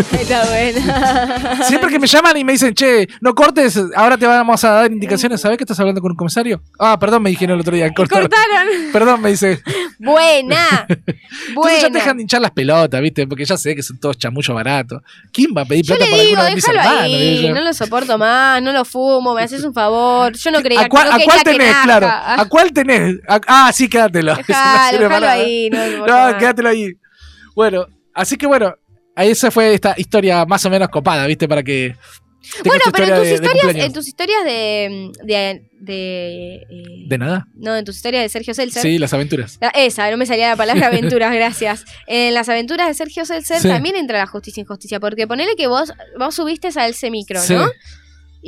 Está 0.00 0.44
buena. 0.46 1.64
Siempre 1.64 1.90
que 1.90 1.98
me 1.98 2.06
llaman 2.06 2.36
y 2.36 2.44
me 2.44 2.52
dicen, 2.52 2.74
che, 2.74 3.08
no 3.20 3.34
cortes, 3.34 3.80
ahora 3.94 4.16
te 4.16 4.26
vamos 4.26 4.62
a 4.64 4.70
dar 4.70 4.92
indicaciones, 4.92 5.40
¿sabés 5.40 5.58
que 5.58 5.64
estás 5.64 5.78
hablando 5.80 6.00
con 6.00 6.10
un 6.12 6.16
comisario? 6.16 6.62
Ah, 6.78 6.98
perdón, 6.98 7.22
me 7.22 7.30
dijeron 7.30 7.54
el 7.54 7.60
otro 7.60 7.74
día, 7.74 7.92
cortaron. 7.94 8.28
Cortaron. 8.28 8.68
Perdón, 8.92 9.20
me 9.22 9.30
dice. 9.30 9.62
Buena. 9.98 10.86
Entonces 11.48 11.82
ya 11.82 11.88
te 11.88 11.94
dejan 11.94 12.16
de 12.16 12.22
hinchar 12.22 12.40
las 12.40 12.50
pelotas, 12.50 13.00
¿viste? 13.00 13.26
Porque 13.26 13.44
ya 13.44 13.56
sé 13.56 13.74
que 13.74 13.82
son 13.82 13.98
todos 13.98 14.18
chamullos 14.18 14.54
baratos. 14.54 15.02
¿Quién 15.32 15.50
va 15.56 15.62
a 15.62 15.64
pedir 15.64 15.86
plata 15.86 16.04
digo, 16.04 16.16
alguno 16.20 16.44
de 16.44 16.54
mis 16.54 16.68
hermanos? 16.68 17.00
ahí, 17.00 17.50
no 17.52 17.60
lo 17.60 17.72
soporto 17.72 18.18
más, 18.18 18.62
no 18.62 18.72
lo 18.72 18.84
fumo, 18.84 19.34
me 19.34 19.42
haces 19.42 19.64
un 19.64 19.72
favor. 19.72 20.32
Yo 20.34 20.50
no 20.50 20.62
creía 20.62 20.82
¿A 20.82 20.88
cuál, 20.88 21.08
no 21.08 21.14
a 21.16 21.18
cuál 21.20 21.42
tenés? 21.42 21.74
Claro. 21.82 22.06
Ah, 22.10 22.36
¿A 22.40 22.44
cuál 22.46 22.72
tenés? 22.72 23.16
A- 23.28 23.40
ah, 23.46 23.70
sí, 23.72 23.88
quédatelo. 23.88 24.36
Dejalo, 24.46 25.28
ahí. 25.28 25.70
No, 25.70 26.06
No, 26.06 26.38
quédatelo 26.38 26.68
ahí. 26.68 26.94
Bueno, 27.54 27.86
así 28.14 28.36
que 28.36 28.46
bueno, 28.46 28.74
esa 29.24 29.50
fue 29.50 29.74
esta 29.74 29.94
historia 29.96 30.44
más 30.44 30.64
o 30.66 30.70
menos 30.70 30.88
copada, 30.88 31.26
¿viste? 31.26 31.48
Para 31.48 31.62
que. 31.62 31.94
Bueno, 32.64 32.84
pero 32.92 33.06
en 33.06 33.10
tus 33.14 33.22
de- 33.22 33.28
de 33.28 33.34
historias, 33.34 33.62
cumpleaños. 33.62 33.86
en 33.86 33.92
tus 33.92 34.06
historias 34.08 34.44
de. 34.44 35.10
de, 35.24 35.68
de, 35.80 36.54
eh, 36.70 37.04
¿De 37.08 37.18
nada? 37.18 37.46
no, 37.56 37.74
en 37.76 37.84
tus 37.84 37.96
historias 37.96 38.22
de 38.22 38.28
Sergio 38.28 38.54
Seltzer. 38.54 38.82
Sí, 38.82 38.98
las 38.98 39.12
aventuras. 39.12 39.58
La- 39.60 39.70
Esa, 39.70 40.08
no 40.12 40.16
me 40.16 40.26
salía 40.26 40.48
la 40.50 40.56
palabra 40.56 40.86
aventuras, 40.86 41.34
gracias. 41.34 41.84
En 42.06 42.34
las 42.34 42.48
aventuras 42.48 42.86
de 42.86 42.94
Sergio 42.94 43.24
Seltzer 43.24 43.58
Sí. 43.60 43.68
también 43.68 43.96
entra 43.96 44.18
la 44.18 44.26
justicia 44.26 44.60
e 44.60 44.62
injusticia, 44.62 45.00
porque 45.00 45.26
ponele 45.26 45.56
que 45.56 45.66
vos, 45.66 45.92
vos 46.18 46.34
subiste 46.36 46.68
al 46.78 46.94
semicro, 46.94 47.40
Sí. 47.40 47.54
¿no? 47.54 47.66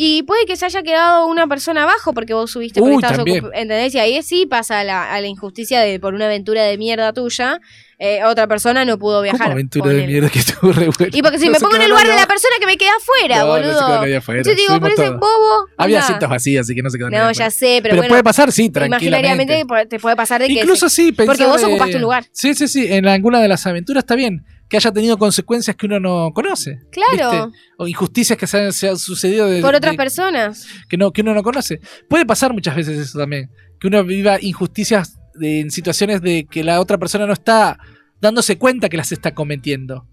Y 0.00 0.22
puede 0.22 0.46
que 0.46 0.56
se 0.56 0.64
haya 0.66 0.82
quedado 0.84 1.26
una 1.26 1.48
persona 1.48 1.82
abajo 1.82 2.12
porque 2.14 2.32
vos 2.34 2.52
subiste 2.52 2.80
Uy, 2.80 3.00
también. 3.02 3.42
ocup- 3.44 3.50
¿Entendés? 3.52 3.92
Y 3.96 3.98
ahí 3.98 4.22
sí 4.22 4.46
pasa 4.46 4.78
a 4.78 4.84
la, 4.84 5.12
a 5.12 5.20
la 5.20 5.26
injusticia 5.26 5.80
de 5.80 5.98
por 5.98 6.14
una 6.14 6.26
aventura 6.26 6.62
de 6.62 6.78
mierda 6.78 7.12
tuya, 7.12 7.58
eh, 8.00 8.22
otra 8.24 8.46
persona 8.46 8.84
no 8.84 8.96
pudo 8.98 9.22
viajar. 9.22 9.40
¿Cómo 9.40 9.52
aventura 9.52 9.90
de 9.90 10.06
mierda 10.06 10.28
que 10.30 10.38
estuvo 10.38 10.70
re 10.72 10.88
buena? 10.96 11.16
Y 11.16 11.20
porque 11.22 11.38
si 11.38 11.46
No 11.46 11.52
me 11.52 11.58
pongo 11.60 11.76
en 11.76 11.82
el 11.82 11.90
lugar 11.90 12.06
de 12.06 12.14
la 12.14 12.26
persona 12.26 12.54
que 12.60 12.66
me 12.66 12.76
queda 12.76 12.90
afuera, 12.96 13.40
abajo. 13.40 13.58
No, 13.58 13.66
no 13.66 13.68
se 13.72 13.74
quedó 13.74 13.80
boludo. 13.88 14.00
nadie 14.02 14.16
afuera. 14.16 14.42
Yo 14.44 14.54
digo, 14.54 14.80
por 14.80 14.90
ese 14.92 15.10
bobo. 15.10 15.66
Había 15.76 16.00
asientos 16.00 16.28
vacíos, 16.30 16.64
así 16.66 16.74
que 16.74 16.82
no 16.82 16.90
se 16.90 16.98
quedó 16.98 17.10
nadie 17.10 17.24
No, 17.24 17.32
ya 17.32 17.50
sé, 17.50 17.80
pero, 17.82 17.82
Pero 17.82 17.96
bueno, 17.96 18.08
puede 18.10 18.22
pasar, 18.24 18.52
sí, 18.52 18.70
tranquilamente. 18.70 19.06
imaginariamente 19.06 19.86
te 19.88 19.98
puede 19.98 20.14
pasar 20.16 20.40
de 20.40 20.46
que 20.46 20.52
Incluso 20.54 20.88
sí, 20.88 21.12
pensar 21.12 21.26
porque 21.36 21.46
vos 21.46 21.60
de- 21.60 21.66
ocupaste 21.66 21.96
un 21.96 22.02
lugar. 22.02 22.24
Sí, 22.32 22.54
sí, 22.54 22.68
sí. 22.68 22.86
En 22.88 23.06
alguna 23.08 23.40
de 23.40 23.48
las 23.48 23.66
aventuras 23.66 24.02
está 24.02 24.14
bien 24.14 24.44
que 24.68 24.76
haya 24.76 24.92
tenido 24.92 25.16
consecuencias 25.18 25.74
que 25.76 25.86
uno 25.86 25.98
no 25.98 26.30
conoce. 26.34 26.78
Claro, 26.92 27.30
¿viste? 27.46 27.58
O 27.78 27.88
injusticias 27.88 28.38
que 28.38 28.46
se 28.46 28.58
han, 28.66 28.72
se 28.72 28.88
han 28.90 28.98
sucedido 28.98 29.48
de, 29.48 29.60
por 29.62 29.74
otras 29.74 29.92
de- 29.92 29.96
personas. 29.96 30.66
que, 30.88 30.96
no, 30.98 31.10
que 31.10 31.22
uno 31.22 31.32
no 31.34 31.42
conoce. 31.42 31.80
Puede 32.08 32.26
pasar 32.26 32.52
muchas 32.52 32.76
veces 32.76 32.98
eso 32.98 33.18
también. 33.18 33.50
Que 33.80 33.86
uno 33.88 34.04
viva 34.04 34.36
injusticias 34.40 35.17
de- 35.38 35.60
en 35.60 35.70
situaciones 35.70 36.20
de 36.22 36.46
que 36.50 36.62
la 36.64 36.80
otra 36.80 36.98
persona 36.98 37.26
no 37.26 37.32
está 37.32 37.78
dándose 38.20 38.58
cuenta 38.58 38.88
que 38.88 38.96
las 38.96 39.12
está 39.12 39.34
cometiendo. 39.34 40.06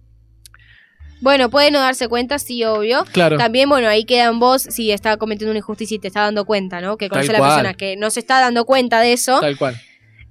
Bueno, 1.21 1.49
puede 1.49 1.71
no 1.71 1.79
darse 1.79 2.07
cuenta, 2.07 2.37
sí, 2.39 2.63
obvio. 2.65 3.05
Claro. 3.11 3.37
También, 3.37 3.69
bueno, 3.69 3.87
ahí 3.87 4.03
queda 4.05 4.25
en 4.25 4.39
vos 4.39 4.61
si 4.63 4.91
está 4.91 5.17
cometiendo 5.17 5.51
una 5.51 5.59
injusticia 5.59 5.95
y 5.95 5.99
te 5.99 6.07
está 6.09 6.21
dando 6.21 6.45
cuenta, 6.45 6.81
¿no? 6.81 6.97
Que 6.97 7.09
conoce 7.09 7.29
a 7.29 7.33
la 7.33 7.39
cual. 7.39 7.51
persona 7.51 7.73
que 7.73 7.95
no 7.95 8.09
se 8.09 8.19
está 8.19 8.39
dando 8.41 8.65
cuenta 8.65 8.99
de 8.99 9.13
eso, 9.13 9.39
Tal 9.39 9.57
cual. 9.57 9.75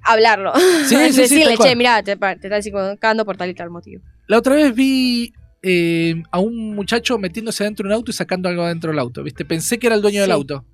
hablarlo. 0.03 0.53
Sí, 0.87 0.95
sí, 1.13 1.21
Decirle, 1.23 1.57
che, 1.57 1.75
mirá, 1.75 2.03
te, 2.03 2.17
te 2.17 2.35
estás 2.35 2.67
equivocando 2.67 3.25
por 3.25 3.37
tal 3.37 3.51
y 3.51 3.55
tal 3.55 3.71
motivo. 3.71 4.03
La 4.29 4.39
otra 4.39 4.55
vez 4.55 4.75
vi 4.75 5.33
eh, 5.63 6.23
a 6.31 6.39
un 6.39 6.75
muchacho 6.75 7.19
metiéndose 7.19 7.65
adentro 7.65 7.85
de 7.85 7.89
un 7.89 7.95
auto 7.95 8.11
y 8.11 8.15
sacando 8.15 8.49
algo 8.51 8.63
adentro 8.63 8.91
del 8.91 8.99
auto, 9.01 9.23
¿viste? 9.23 9.45
Pensé 9.47 9.79
que 9.79 9.87
era 9.87 9.97
el 9.97 10.03
dueño 10.03 10.21
del 10.21 10.31
auto. 10.33 10.65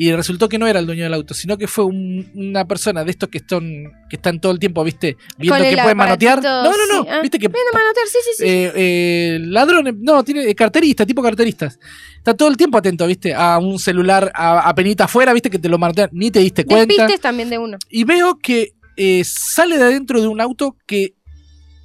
Y 0.00 0.12
resultó 0.12 0.48
que 0.48 0.58
no 0.58 0.68
era 0.68 0.78
el 0.78 0.86
dueño 0.86 1.02
del 1.02 1.12
auto, 1.14 1.34
sino 1.34 1.58
que 1.58 1.66
fue 1.66 1.84
un- 1.84 2.30
una 2.36 2.64
persona 2.68 3.02
de 3.02 3.10
estos 3.10 3.28
que 3.28 3.38
están, 3.38 3.64
que 4.08 4.14
están 4.14 4.38
todo 4.40 4.52
el 4.52 4.60
tiempo, 4.60 4.84
¿viste? 4.84 5.16
Viendo 5.36 5.58
que 5.58 5.76
pueden 5.76 5.96
manotear. 5.96 6.40
No, 6.40 6.62
no, 6.62 6.70
no. 6.70 7.02
sí, 7.02 7.08
ah. 7.10 7.18
¿Viste 7.20 7.36
que 7.40 7.48
manotear, 7.48 8.06
sí, 8.06 8.18
sí, 8.22 8.30
sí. 8.36 8.44
eh, 8.46 8.72
eh, 8.76 9.38
ladrones, 9.40 9.94
no, 9.98 10.22
tiene 10.22 10.48
eh, 10.48 10.54
carterista, 10.54 11.04
tipo 11.04 11.20
carteristas. 11.20 11.80
Está 12.16 12.32
todo 12.36 12.48
el 12.48 12.56
tiempo 12.56 12.78
atento, 12.78 13.08
¿viste? 13.08 13.34
A 13.34 13.58
un 13.58 13.80
celular 13.80 14.30
a, 14.36 14.68
a 14.68 14.74
penita 14.76 15.04
afuera, 15.04 15.32
¿viste? 15.32 15.50
Que 15.50 15.58
te 15.58 15.68
lo 15.68 15.78
manotean, 15.78 16.10
ni 16.12 16.30
te 16.30 16.38
diste 16.38 16.64
cuenta. 16.64 16.86
Despistes 16.94 17.20
también 17.20 17.50
de 17.50 17.58
uno. 17.58 17.76
Y 17.90 18.04
veo 18.04 18.38
que 18.38 18.74
eh, 18.96 19.24
sale 19.24 19.78
de 19.78 19.82
adentro 19.84 20.20
de 20.20 20.28
un 20.28 20.40
auto 20.40 20.76
que 20.86 21.14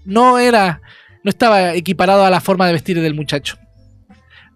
no 0.05 0.37
era, 0.37 0.81
no 1.23 1.29
estaba 1.29 1.73
equiparado 1.73 2.23
a 2.25 2.29
la 2.29 2.41
forma 2.41 2.67
de 2.67 2.73
vestir 2.73 3.01
del 3.01 3.15
muchacho. 3.15 3.57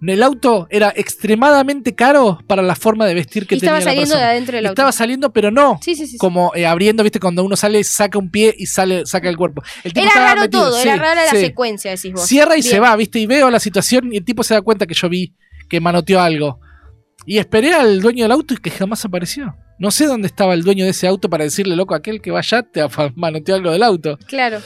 El 0.02 0.22
auto 0.22 0.68
era 0.70 0.94
extremadamente 0.96 1.96
caro 1.96 2.40
para 2.46 2.62
la 2.62 2.76
forma 2.76 3.06
de 3.06 3.16
vestir 3.16 3.48
que 3.48 3.56
Y 3.56 3.60
tenía 3.60 3.80
estaba 3.80 3.80
la 3.80 3.92
saliendo 3.92 4.16
de 4.16 4.24
adentro 4.24 4.56
del 4.56 4.66
auto. 4.68 4.74
Estaba 4.74 4.92
saliendo, 4.92 5.34
pero 5.34 5.50
no. 5.50 5.80
Sí, 5.82 5.96
sí, 5.96 6.06
sí. 6.06 6.18
Como 6.18 6.52
eh, 6.56 6.66
abriendo, 6.66 7.04
viste, 7.04 7.20
cuando 7.20 7.44
uno 7.44 7.56
sale, 7.56 7.84
saca 7.84 8.20
un 8.20 8.30
pie 8.30 8.54
y 8.58 8.68
sale, 8.68 9.06
saca 9.06 9.28
el 9.30 9.38
cuerpo. 9.38 9.64
El 9.84 9.94
tipo 9.94 10.06
Era 10.06 10.14
raro 10.16 10.42
metido, 10.42 10.70
todo, 10.70 10.82
sí, 10.82 10.88
era 10.88 10.98
rara 10.98 11.26
la 11.26 11.32
sí. 11.32 11.38
secuencia, 11.38 11.92
decís 11.92 12.14
vos. 12.14 12.28
Cierra 12.28 12.58
y 12.58 12.62
se 12.62 12.80
va, 12.80 12.96
viste, 12.96 13.20
y 13.20 13.26
veo 13.26 13.50
la 13.50 13.60
situación 13.60 14.14
y 14.14 14.18
el 14.18 14.26
tipo 14.26 14.44
se 14.44 14.54
da 14.54 14.62
cuenta 14.62 14.86
que 14.86 14.94
yo 14.94 15.10
vi 15.10 15.34
que 15.68 15.80
manoteó 15.80 16.22
algo. 16.22 16.60
Y 17.26 17.40
esperé 17.40 17.74
al 17.74 18.00
dueño 18.00 18.24
del 18.24 18.32
auto 18.32 18.54
y 18.54 18.58
que 18.58 18.70
jamás 18.70 19.04
apareció. 19.04 19.56
No 19.80 19.92
sé 19.92 20.06
dónde 20.06 20.28
estaba 20.28 20.54
el 20.54 20.64
dueño 20.64 20.86
de 20.86 20.92
ese 20.92 21.08
auto 21.08 21.30
para 21.30 21.44
decirle, 21.44 21.76
loco, 21.76 21.94
aquel 21.94 22.22
que 22.22 22.32
vaya 22.32 22.64
te 22.64 22.82
manoteó 23.16 23.56
algo 23.56 23.72
del 23.72 23.84
auto. 23.84 24.18
Claro. 24.28 24.60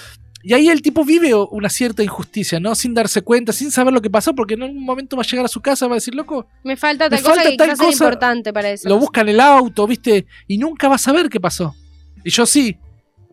Y 0.43 0.53
ahí 0.53 0.69
el 0.69 0.81
tipo 0.81 1.03
vive 1.05 1.33
una 1.35 1.69
cierta 1.69 2.03
injusticia, 2.03 2.59
¿no? 2.59 2.73
Sin 2.75 2.93
darse 2.93 3.21
cuenta, 3.21 3.53
sin 3.53 3.71
saber 3.71 3.93
lo 3.93 4.01
que 4.01 4.09
pasó, 4.09 4.33
porque 4.33 4.55
en 4.55 4.63
algún 4.63 4.83
momento 4.83 5.15
va 5.15 5.23
a 5.23 5.25
llegar 5.25 5.45
a 5.45 5.49
su 5.49 5.61
casa, 5.61 5.87
va 5.87 5.93
a 5.93 5.95
decir, 5.95 6.15
loco, 6.15 6.47
Me 6.63 6.75
falta 6.77 7.05
Me 7.05 7.17
tal 7.17 7.21
cosa 7.23 7.35
falta 7.35 7.49
que 7.51 7.57
tal 7.57 7.69
es 7.71 7.79
cosa, 7.79 7.91
importante 7.91 8.53
para 8.53 8.69
eso. 8.71 8.89
lo 8.89 8.97
busca 8.97 9.21
en 9.21 9.29
el 9.29 9.39
auto, 9.39 9.85
¿viste? 9.87 10.25
Y 10.47 10.57
nunca 10.57 10.87
va 10.87 10.95
a 10.95 10.99
saber 10.99 11.29
qué 11.29 11.39
pasó. 11.39 11.75
Y 12.23 12.29
yo 12.31 12.45
sí, 12.45 12.77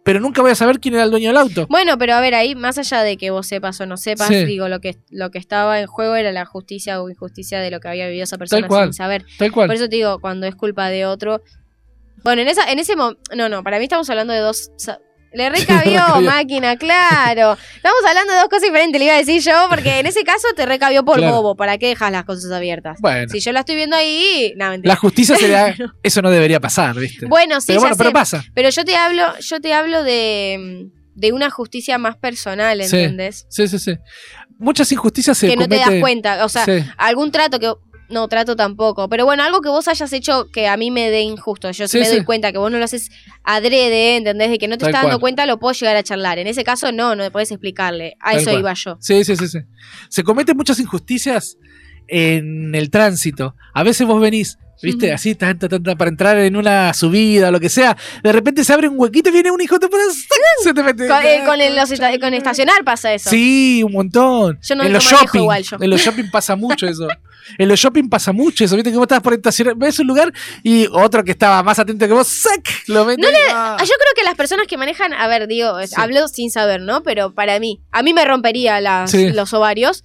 pero 0.05 0.21
nunca 0.21 0.41
voy 0.41 0.50
a 0.50 0.55
saber 0.55 0.81
quién 0.81 0.95
era 0.95 1.05
el 1.05 1.11
dueño 1.11 1.29
del 1.29 1.37
auto. 1.37 1.67
Bueno, 1.69 1.99
pero 1.99 2.15
a 2.15 2.21
ver, 2.21 2.35
ahí, 2.35 2.55
más 2.55 2.79
allá 2.79 3.03
de 3.03 3.17
que 3.19 3.31
vos 3.31 3.47
sepas 3.47 3.79
o 3.81 3.87
no 3.87 3.97
sepas, 3.99 4.29
Sí. 4.29 4.45
digo, 4.47 4.69
lo 4.69 4.81
que, 4.81 4.97
lo 5.11 5.31
que 5.31 5.38
estaba 5.38 5.81
en 5.81 5.87
juego 5.87 6.15
era 6.17 6.33
la 6.33 6.47
justicia 6.47 7.03
o 7.03 7.11
injusticia 7.11 7.61
de 7.61 7.71
lo 7.71 7.81
que 7.81 7.88
había 7.88 8.07
vivido 8.07 8.25
esa 8.25 8.38
persona 8.38 8.67
cual. 8.67 8.85
sin 8.87 8.93
saber. 8.95 9.27
Tal 9.38 9.53
cual. 9.53 9.67
Por 9.69 9.77
eso 9.77 9.88
te 9.88 9.97
digo, 9.97 10.19
cuando 10.21 10.47
es 10.47 10.55
culpa 10.55 10.88
de 10.88 11.05
otro. 11.05 11.43
Bueno, 12.25 12.41
en 12.43 12.49
esa, 12.49 12.71
en 12.73 12.79
ese 12.79 12.97
momento. 12.97 13.21
No, 13.37 13.49
no, 13.50 13.62
para 13.62 13.79
mí 13.79 13.85
estamos 13.85 14.09
hablando 14.09 14.33
de 14.33 14.41
dos. 14.41 14.71
Le 15.32 15.50
recabió, 15.50 16.20
máquina, 16.23 16.76
claro. 16.76 17.56
Estamos 17.76 17.99
hablando 18.08 18.32
de 18.32 18.38
dos 18.38 18.49
cosas 18.49 18.62
diferentes, 18.62 18.99
le 18.99 19.04
iba 19.04 19.14
a 19.14 19.18
decir 19.18 19.42
yo, 19.42 19.52
porque 19.68 19.99
en 20.00 20.06
ese 20.06 20.25
caso 20.25 20.49
te 20.56 20.64
recabió 20.66 21.04
por 21.04 21.18
Claro. 21.18 21.37
bobo. 21.37 21.56
¿Para 21.56 21.76
qué 21.78 21.88
dejas 21.88 22.11
las 22.12 22.25
cosas 22.25 22.50
abiertas? 22.50 22.99
Bueno, 23.00 23.28
Si 23.30 23.40
yo 23.40 23.52
la 23.52 23.61
estoy 23.61 23.76
viendo 23.76 23.94
ahí, 23.97 24.54
no, 24.56 24.70
mentira. 24.70 24.94
la 24.94 24.97
justicia 25.00 25.37
sería. 25.37 25.76
Eso 26.02 26.23
no 26.23 26.30
debería 26.30 26.61
pasar, 26.61 26.97
¿viste? 26.97 27.26
Bueno, 27.26 27.61
sí, 27.61 27.66
pero 27.68 27.80
bueno, 27.80 27.97
pero 27.97 28.12
pasa. 28.12 28.42
Pero 28.54 28.70
yo 28.70 28.85
te 28.85 28.97
hablo, 28.97 29.38
yo 29.40 29.61
te 29.61 29.73
hablo 29.75 30.02
de, 30.02 30.88
de 31.14 31.32
una 31.32 31.50
justicia 31.50 31.99
más 31.99 32.16
personal. 32.16 32.80
¿entendés? 32.80 33.47
Sí, 33.50 33.68
sí, 33.68 33.78
sí. 33.78 33.97
Muchas 34.58 34.90
injusticias 34.90 35.38
se 35.38 35.49
que 35.49 35.56
no 35.56 35.68
te 35.68 35.76
das 35.76 35.90
cuenta. 36.00 36.44
O 36.44 36.49
sea, 36.49 36.64
Sí. 36.64 36.85
algún 36.97 37.30
trato 37.30 37.58
que. 37.61 37.73
No, 38.09 38.27
trato 38.29 38.57
tampoco. 38.57 39.09
Pero 39.09 39.25
bueno, 39.25 39.43
algo 39.43 39.61
que 39.61 39.69
vos 39.69 39.87
hayas 39.88 40.12
hecho 40.12 40.50
que 40.50 40.67
a 40.67 40.77
mí 40.77 40.91
me 40.91 41.11
dé 41.11 41.21
injusto. 41.23 41.71
Yo 41.71 41.87
Sí, 41.88 41.99
me 41.99 42.09
doy 42.09 42.25
cuenta 42.25 42.53
que 42.53 42.59
vos 42.59 42.71
no 42.71 42.79
lo 42.79 42.85
haces 42.85 43.11
adrede, 43.45 44.17
¿entendés? 44.17 44.50
De 44.50 44.59
que 44.59 44.69
no 44.69 44.77
te 44.77 44.81
Tal 44.85 44.91
estás 44.91 45.03
dando 45.05 45.21
cuenta, 45.21 45.47
lo 45.47 45.59
puedo 45.59 45.73
llegar 45.75 45.97
a 45.97 46.03
charlar. 46.03 46.38
En 46.38 46.47
ese 46.47 46.65
caso, 46.65 46.91
no, 46.93 47.15
no 47.15 47.31
puedes 47.31 47.50
explicarle. 47.50 48.17
A 48.21 48.31
Tal 48.31 48.41
eso 48.41 48.50
cual. 48.50 48.61
iba 48.61 48.75
yo. 48.75 48.97
Sí, 49.00 49.25
sí, 49.25 49.37
sí, 49.37 49.49
sí. 49.49 49.59
Se 50.09 50.23
cometen 50.25 50.57
muchas 50.57 50.79
injusticias 50.81 51.57
en 52.09 52.75
el 52.75 52.91
tránsito. 52.91 53.55
A 53.75 53.83
veces 53.83 54.07
vos 54.07 54.21
venís, 54.21 54.59
¿viste? 54.83 55.12
Así, 55.12 55.35
tanta, 55.35 55.69
tanta, 55.69 55.97
para 55.97 56.09
entrar 56.11 56.38
en 56.38 56.57
una 56.57 56.93
subida 56.95 57.49
o 57.49 57.53
lo 57.53 57.61
que 57.61 57.69
sea. 57.69 57.97
De 58.23 58.33
repente 58.33 58.65
se 58.65 58.73
abre 58.73 58.88
un 58.88 58.99
huequito 58.99 59.29
y 59.29 59.33
viene 59.33 59.50
un 59.50 59.61
hijo 59.61 59.79
de 59.79 59.88
puta, 59.88 60.03
¡sac! 60.12 60.38
se 60.65 60.75
te 60.75 60.83
mete. 60.83 61.07
Con, 61.09 61.25
eh, 61.25 61.43
con 61.47 61.61
el, 61.61 61.77
los 61.77 61.91
esta- 61.91 62.19
con 62.19 62.35
estacionar 62.35 62.83
pasa 62.85 63.12
eso. 63.15 63.31
Sí, 63.31 63.83
un 63.85 63.93
montón. 63.93 64.59
Yo 64.62 64.75
no 64.75 64.83
en 64.83 64.88
lo 64.93 64.95
los 64.99 65.05
shopping. 65.05 65.41
igual 65.41 65.62
yo. 65.62 65.77
En 65.81 65.91
los 65.91 66.00
shopping 66.00 66.31
pasa 66.31 66.57
mucho 66.57 66.87
eso. 66.87 67.09
En 67.57 67.67
los 67.67 67.81
shopping 67.81 68.11
pasa 68.11 68.33
mucho 68.33 68.62
eso. 68.65 68.75
Viste 68.77 68.91
que 68.91 68.97
vos 68.99 69.05
estás 69.05 69.23
por 69.23 69.33
estacionar, 69.33 69.75
ves 69.75 69.99
un 70.00 70.07
lugar 70.07 70.33
y 70.62 70.87
otro 70.93 71.25
que 71.25 71.31
estaba 71.31 71.62
más 71.62 71.79
atento 71.79 72.07
que 72.07 72.12
vos, 72.12 72.29
¡sac! 72.29 72.61
Lo 72.88 73.05
mete. 73.07 73.23
ah. 73.50 73.77
Ah, 73.81 73.83
Yo 73.85 73.87
creo 73.95 74.12
que 74.17 74.23
las 74.23 74.35
personas 74.35 74.67
que 74.67 74.77
manejan, 74.77 75.12
a 75.15 75.27
ver, 75.29 75.47
digo, 75.47 75.79
Sí. 75.87 75.95
hablo 75.97 76.29
sin 76.29 76.50
saber, 76.50 76.83
¿no? 76.83 77.03
Pero 77.03 77.33
para 77.35 77.59
mí, 77.59 77.81
a 77.91 78.03
mí 78.03 78.12
me 78.12 78.25
rompería 78.27 78.81
las- 78.83 79.11
Sí. 79.11 79.31
los 79.31 79.53
ovarios. 79.55 80.05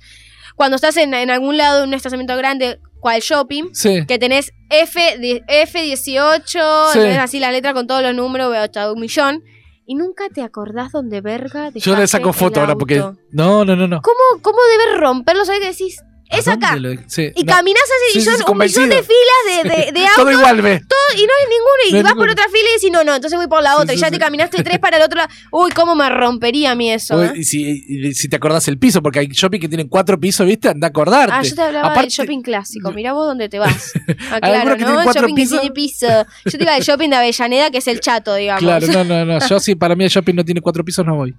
Cuando 0.56 0.76
estás 0.76 0.98
en, 0.98 1.14
en 1.14 1.30
algún 1.32 1.58
lado, 1.58 1.84
en 1.84 1.90
un 1.90 1.94
estacionamiento 1.94 2.36
grande, 2.38 2.80
cual 3.00 3.20
shopping, 3.22 3.70
Sí. 3.74 4.06
que 4.08 4.18
tenés 4.20 4.52
F, 4.70 5.18
di- 5.20 5.42
F18, 5.48 6.92
Sí. 6.94 7.00
tenés 7.00 7.20
así 7.20 7.40
la 7.40 7.52
letra 7.52 7.74
con 7.74 7.88
todos 7.88 8.02
los 8.02 8.16
números, 8.16 8.54
un 8.94 9.00
millón, 9.00 9.44
y 9.86 9.96
nunca 9.96 10.30
te 10.34 10.42
acordás 10.42 10.92
dónde 10.94 11.20
verga 11.22 11.70
Yo 11.76 11.96
le 11.96 12.08
saco 12.08 12.32
foto 12.32 12.62
ahora 12.62 12.76
porque. 12.76 12.98
No, 13.32 13.66
no, 13.66 13.76
no, 13.76 13.88
no. 13.88 14.02
¿Cómo, 14.02 14.42
¿Cómo 14.42 14.58
debes 14.78 15.00
romperlo? 15.00 15.44
¿Sabes 15.44 15.60
que 15.62 15.68
decís? 15.68 16.02
¿A 16.34 16.38
Es 16.40 16.48
acá. 16.48 16.72
dónde 16.74 16.96
lo- 16.96 17.02
sí, 17.08 17.32
Y 17.36 17.44
no. 17.44 17.54
caminás 17.54 17.84
así 17.84 18.14
Sí, 18.14 18.20
y 18.20 18.22
son 18.24 18.38
sí, 18.38 18.44
un 18.48 18.58
millón 18.58 18.90
de 18.90 19.04
filas 19.04 19.64
de, 19.64 19.70
de, 19.70 19.92
de 19.92 20.06
Todo 20.16 20.28
autos 20.28 20.34
igual, 20.40 20.62
ve. 20.62 20.72
y 21.16 21.22
no 21.26 21.32
hay 21.34 21.50
ninguno 21.50 21.82
y 21.90 21.94
No 21.94 22.04
vas 22.04 22.14
por 22.14 22.30
otra 22.30 22.46
fila 22.46 22.70
y 22.70 22.74
decís, 22.74 22.92
no, 22.92 23.04
no, 23.04 23.16
entonces 23.16 23.38
voy 23.38 23.48
por 23.48 23.62
la 23.64 23.78
otra 23.78 23.94
y 23.94 23.98
ya 23.98 24.10
te 24.12 24.18
caminaste 24.20 24.64
tres 24.64 24.80
para 24.80 24.98
el 24.98 25.04
otro 25.04 25.18
lado. 25.18 25.30
Uy, 25.52 25.72
cómo 25.72 25.96
me 25.96 26.10
rompería 26.10 26.72
a 26.72 26.76
mí 26.76 26.92
eso. 26.92 27.18
Uy, 27.18 27.26
¿eh? 27.28 27.32
y 27.36 27.44
si, 27.44 27.86
y 27.88 28.14
si 28.14 28.28
te 28.30 28.36
acordás 28.36 28.68
el 28.68 28.78
piso, 28.78 29.02
porque 29.02 29.20
hay 29.20 29.28
shopping 29.28 29.60
que 29.60 29.68
tienen 29.68 29.88
cuatro 29.88 30.20
pisos, 30.20 30.46
¿viste? 30.48 30.70
Anda 30.70 30.88
a 30.88 30.90
acordarte. 30.90 31.34
Ah, 31.36 31.42
yo 31.44 31.56
te 31.56 31.62
hablaba 31.62 31.88
Aparte- 31.90 32.02
del 32.02 32.10
shopping 32.10 32.42
clásico. 32.42 32.92
Mirá 32.92 33.14
vos 33.14 33.28
dónde 33.28 33.50
te 33.50 33.60
vas. 33.60 33.94
Ah, 34.32 34.40
claro, 34.40 34.76
¿no? 34.78 35.02
El 35.02 35.08
shopping 35.10 35.36
pisos. 35.36 35.54
que 35.54 35.60
tiene 35.62 35.74
piso. 35.74 36.08
Yo 36.46 36.58
te 36.58 36.64
iba 36.64 36.74
del 36.74 36.82
shopping 36.84 37.10
de 37.10 37.16
Avellaneda, 37.18 37.70
que 37.72 37.78
es 37.78 37.88
el 37.88 38.00
chato, 38.00 38.34
digamos. 38.36 38.64
Claro, 38.64 38.88
no, 38.88 39.04
no, 39.04 39.26
no. 39.26 39.40
Yo 39.50 39.60
sí, 39.60 39.76
para 39.76 39.96
mí 39.96 40.04
el 40.04 40.10
shopping 40.10 40.34
no 40.34 40.44
tiene 40.44 40.62
cuatro 40.62 40.84
pisos, 40.84 41.06
no 41.06 41.16
voy. 41.16 41.36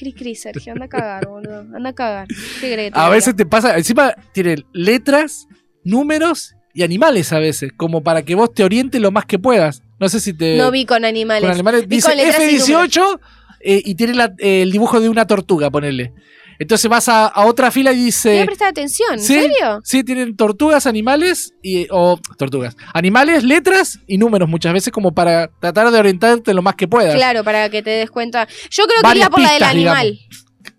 Cris, 0.00 0.14
Cris, 0.16 0.40
Sergio, 0.42 0.72
anda 0.72 0.86
a 0.86 0.88
cagar, 0.88 1.26
boludo. 1.28 1.60
Anda 1.60 1.90
a 1.90 1.92
cagar. 1.92 2.26
¿Qué 2.26 2.72
crees 2.72 2.88
que 2.88 2.90
te 2.92 2.98
A 2.98 3.08
veces 3.10 3.36
te 3.36 3.44
pasa, 3.46 3.76
encima 3.76 4.14
tienen 4.32 4.64
letras, 4.72 5.46
números 5.84 6.54
y 6.72 6.82
animales 6.82 7.32
a 7.32 7.38
veces, 7.38 7.70
como 7.76 8.02
para 8.02 8.22
que 8.24 8.34
vos 8.34 8.52
te 8.54 8.64
orientes 8.64 9.00
lo 9.00 9.10
más 9.10 9.26
que 9.26 9.38
puedas. 9.38 9.82
No 9.98 10.08
sé 10.08 10.20
si 10.20 10.32
te... 10.32 10.56
No 10.56 10.70
vi 10.70 10.86
con 10.86 11.04
animales. 11.04 11.42
con 11.42 11.50
animales. 11.52 11.82
Vi 11.86 11.96
Dice 11.96 12.08
con 12.08 12.16
letras 12.16 12.50
y 12.50 12.56
F18 12.56 13.20
eh, 13.60 13.82
y 13.84 13.94
tiene 13.94 14.14
la- 14.14 14.32
eh, 14.38 14.62
el 14.62 14.72
dibujo 14.72 15.00
de 15.00 15.08
una 15.10 15.26
tortuga, 15.26 15.70
ponele. 15.70 16.14
Entonces 16.60 16.88
vas 16.88 17.08
a, 17.08 17.26
a 17.26 17.46
otra 17.46 17.70
fila 17.72 17.90
y 17.92 17.96
Voy 17.96 18.04
dice... 18.04 18.42
a 18.42 18.46
prestar 18.46 18.68
atención, 18.68 19.14
¿en 19.14 19.18
Sí. 19.20 19.34
serio? 19.34 19.80
Sí, 19.82 20.04
tienen 20.04 20.36
tortugas, 20.36 20.86
animales 20.86 21.54
y 21.62 21.86
o 21.90 22.20
tortugas, 22.38 22.76
animales, 22.94 23.42
letras 23.42 23.98
y 24.06 24.18
números 24.18 24.48
muchas 24.48 24.72
veces 24.72 24.92
como 24.92 25.12
para 25.12 25.48
tratar 25.60 25.90
de 25.90 25.98
orientarte 25.98 26.54
lo 26.54 26.62
más 26.62 26.74
que 26.76 26.86
puedas. 26.86 27.14
Claro, 27.14 27.42
para 27.42 27.68
que 27.70 27.82
te 27.82 27.90
des 27.90 28.10
cuenta. 28.10 28.46
Yo 28.70 28.84
creo 28.84 29.02
que 29.02 29.10
iría 29.16 29.30
por 29.30 29.40
la 29.40 29.52
del 29.54 29.62
animal. 29.64 30.18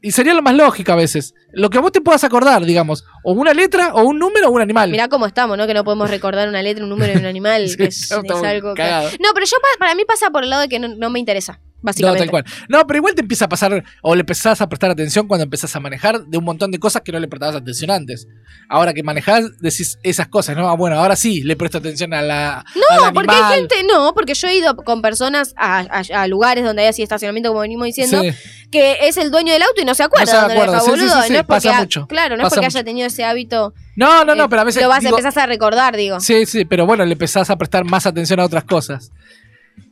Y 0.04 0.12
sería 0.12 0.34
lo 0.36 0.42
más 0.44 0.54
lógico 0.56 0.92
a 0.92 0.96
veces. 0.96 1.34
Lo 1.52 1.70
que 1.70 1.80
vos 1.80 1.92
te 1.92 2.02
puedas 2.02 2.24
acordar, 2.24 2.64
digamos, 2.66 3.04
o 3.24 3.34
una 3.34 3.54
letra, 3.54 3.94
o 3.94 4.04
un 4.04 4.18
número, 4.20 4.48
o 4.50 4.52
un 4.52 4.62
animal. 4.62 4.90
Mirá 4.92 5.08
cómo 5.10 5.26
estamos, 5.26 5.58
¿no? 5.58 5.68
Que 5.68 5.74
no 5.74 5.84
podemos 5.84 6.10
recordar 6.10 6.48
una 6.48 6.62
letra, 6.62 6.84
un 6.84 6.90
número 6.90 7.14
y 7.14 7.18
un 7.18 7.26
animal. 7.26 7.68
Sí, 7.70 7.78
que 7.78 7.86
es, 7.86 8.12
algo 8.12 8.74
que... 8.76 8.84
No, 9.20 9.30
pero 9.34 9.46
yo 9.46 9.58
pa- 9.62 9.80
para 9.80 9.96
mí 9.96 10.04
pasa 10.08 10.30
por 10.30 10.44
el 10.44 10.50
lado 10.52 10.62
de 10.64 10.70
que 10.70 10.80
no, 10.80 10.88
no 10.90 11.10
me 11.10 11.20
interesa, 11.20 11.60
No, 11.84 12.16
tal 12.16 12.30
cual. 12.30 12.46
No, 12.70 12.86
pero 12.86 12.98
igual 12.98 13.16
te 13.16 13.22
empieza 13.22 13.46
a 13.46 13.50
pasar, 13.50 13.84
o 14.02 14.14
le 14.16 14.22
empezás 14.22 14.62
a 14.62 14.70
prestar 14.70 14.92
atención 14.92 15.28
cuando 15.28 15.44
empezás 15.44 15.76
a 15.76 15.80
manejar 15.80 16.26
de 16.26 16.38
un 16.38 16.44
montón 16.44 16.70
de 16.72 16.80
cosas 16.80 17.02
que 17.02 17.12
no 17.12 17.20
le 17.20 17.28
prestabas 17.28 17.56
atención 17.56 17.90
antes. 17.92 18.28
Ahora 18.70 18.94
que 18.94 19.04
manejás, 19.04 19.60
decís 19.60 19.98
esas 20.04 20.28
cosas, 20.28 20.56
¿no? 20.56 20.70
Ah, 20.70 20.76
bueno, 20.76 20.98
ahora 21.00 21.16
sí 21.16 21.44
le 21.44 21.56
presto 21.56 21.80
atención 21.80 22.14
a 22.14 22.22
la. 22.22 22.64
No, 22.76 23.06
al 23.06 23.14
porque 23.14 23.34
hay 23.34 23.56
gente, 23.56 23.76
no, 23.92 24.14
porque 24.14 24.34
yo 24.34 24.48
he 24.48 24.56
ido 24.56 24.76
con 24.76 25.02
personas 25.02 25.54
a, 25.58 25.80
a- 25.80 26.22
a 26.22 26.28
lugares 26.28 26.64
donde 26.64 26.84
hay 26.84 26.88
así 26.90 27.02
estacionamiento, 27.04 27.50
como 27.50 27.62
venimos 27.62 27.86
diciendo, 27.86 28.22
Sí. 28.22 28.30
que 28.72 29.08
es 29.08 29.18
el 29.18 29.32
dueño 29.32 29.52
del 29.54 29.62
auto 29.64 29.82
y 29.82 29.86
no 29.86 29.94
se 29.96 30.04
acuerda 30.04 30.26
No 30.26 30.32
se 30.32 30.38
dónde 30.38 30.54
acuerda, 30.54 30.80
sí, 30.80 30.86
sí, 30.86 30.92
boludo. 30.92 31.08
sí, 31.24 31.34
no 31.34 31.40
es 31.40 31.46
porque 31.46 31.68
pasa 31.68 31.80
mucho, 31.80 32.08
Claro, 32.08 32.38
no 32.38 32.44
es 32.44 32.50
porque 32.50 32.66
mucho. 32.68 32.78
haya 32.78 32.86
tenido 32.86 33.08
ese 33.08 33.24
hábito. 33.26 33.74
No, 33.96 34.24
no, 34.24 34.36
no, 34.36 34.46
eh, 34.46 34.48
pero 34.50 34.62
a 34.62 34.66
veces. 34.66 34.82
Lo 34.84 34.90
vas 34.90 35.02
digo- 35.04 35.16
a 35.16 35.20
empezar 35.20 35.44
a 35.44 35.48
recordar, 35.48 35.98
digo. 35.98 36.20
Sí, 36.22 36.46
sí, 36.46 36.64
pero 36.66 36.86
bueno, 36.86 37.04
le 37.06 37.14
empezás 37.14 37.50
a 37.50 37.58
prestar 37.58 37.84
más 37.86 38.06
atención 38.06 38.40
a 38.40 38.46
otras 38.46 38.64
cosas. 38.64 39.12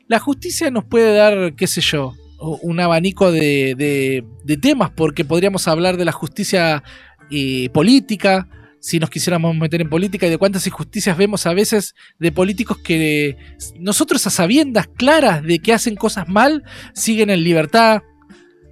La 0.10 0.20
justicia 0.20 0.72
nos 0.72 0.84
puede 0.86 1.16
dar, 1.16 1.54
qué 1.56 1.68
sé 1.68 1.82
yo, 1.82 2.14
un 2.40 2.80
abanico 2.80 3.32
de, 3.32 3.76
de- 3.78 4.24
de 4.44 4.58
temas, 4.58 4.90
porque 4.90 5.24
podríamos 5.24 5.68
hablar 5.68 5.98
de 5.98 6.06
la 6.06 6.12
justicia 6.12 6.84
eh, 7.30 7.70
política, 7.70 8.48
si 8.82 8.98
nos 8.98 9.10
quisiéramos 9.12 9.56
meter 9.56 9.82
en 9.82 9.90
política, 9.90 10.26
y 10.26 10.32
de 10.32 10.38
cuántas 10.40 10.66
injusticias 10.66 11.16
vemos 11.16 11.46
a 11.46 11.54
veces 11.54 11.94
de 12.18 12.32
políticos 12.32 12.78
que 12.84 13.38
nosotros 13.80 14.26
a 14.26 14.30
sabiendas 14.32 14.88
claras 14.88 15.44
de 15.44 15.60
que 15.60 15.74
hacen 15.74 15.96
cosas 15.96 16.28
mal, 16.28 16.64
siguen 16.96 17.30
en 17.30 17.44
libertad. 17.44 18.02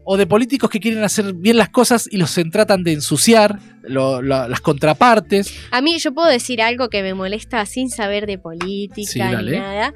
O 0.10 0.16
de 0.16 0.26
políticos 0.26 0.70
que 0.70 0.80
quieren 0.80 1.04
hacer 1.04 1.34
bien 1.34 1.58
las 1.58 1.68
cosas 1.68 2.08
y 2.10 2.16
los 2.16 2.34
tratan 2.50 2.84
de 2.86 2.94
ensuciar, 2.94 3.60
lo- 3.84 4.22
lo- 4.22 4.48
las 4.48 4.62
contrapartes. 4.62 5.54
A 5.72 5.82
mí 5.82 5.98
yo 6.00 6.14
puedo 6.14 6.30
decir 6.30 6.62
algo 6.62 6.88
que 6.90 7.04
me 7.04 7.14
molesta 7.14 7.66
sin 7.66 7.90
saber 7.90 8.26
de 8.26 8.38
política 8.38 9.12
Sí, 9.12 9.20
ni 9.46 9.52
nada. 9.58 9.94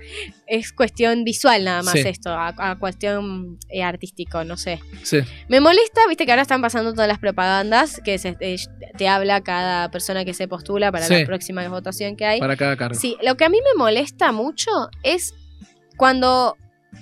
Es 0.47 0.73
cuestión 0.73 1.23
visual 1.23 1.63
nada 1.63 1.81
más 1.81 1.93
Sí. 1.93 1.99
esto, 2.05 2.29
a, 2.31 2.53
a 2.57 2.77
cuestión 2.77 3.57
eh, 3.69 3.83
artístico, 3.83 4.43
no 4.43 4.57
sé. 4.57 4.81
Sí. 5.03 5.19
Me 5.47 5.61
molesta, 5.61 6.01
viste 6.09 6.25
que 6.25 6.31
ahora 6.33 6.41
están 6.41 6.61
pasando 6.61 6.91
todas 6.91 7.07
las 7.07 7.19
propagandas 7.19 8.01
que 8.03 8.17
se- 8.17 8.35
eh, 8.41 8.57
te 8.97 9.07
habla 9.07 9.39
cada 9.41 9.89
persona 9.91 10.25
que 10.25 10.33
se 10.33 10.47
postula 10.49 10.91
para 10.91 11.07
la 11.07 11.25
próxima 11.25 11.65
votación 11.69 12.17
que 12.17 12.25
hay. 12.25 12.39
para 12.41 12.57
cada 12.57 12.75
cargo. 12.75 12.99
Sí, 12.99 13.15
lo 13.23 13.37
que 13.37 13.45
a 13.45 13.49
mí 13.49 13.59
me 13.63 13.77
molesta 13.77 14.33
mucho 14.33 14.71
es 15.03 15.33
cuando 15.95 16.57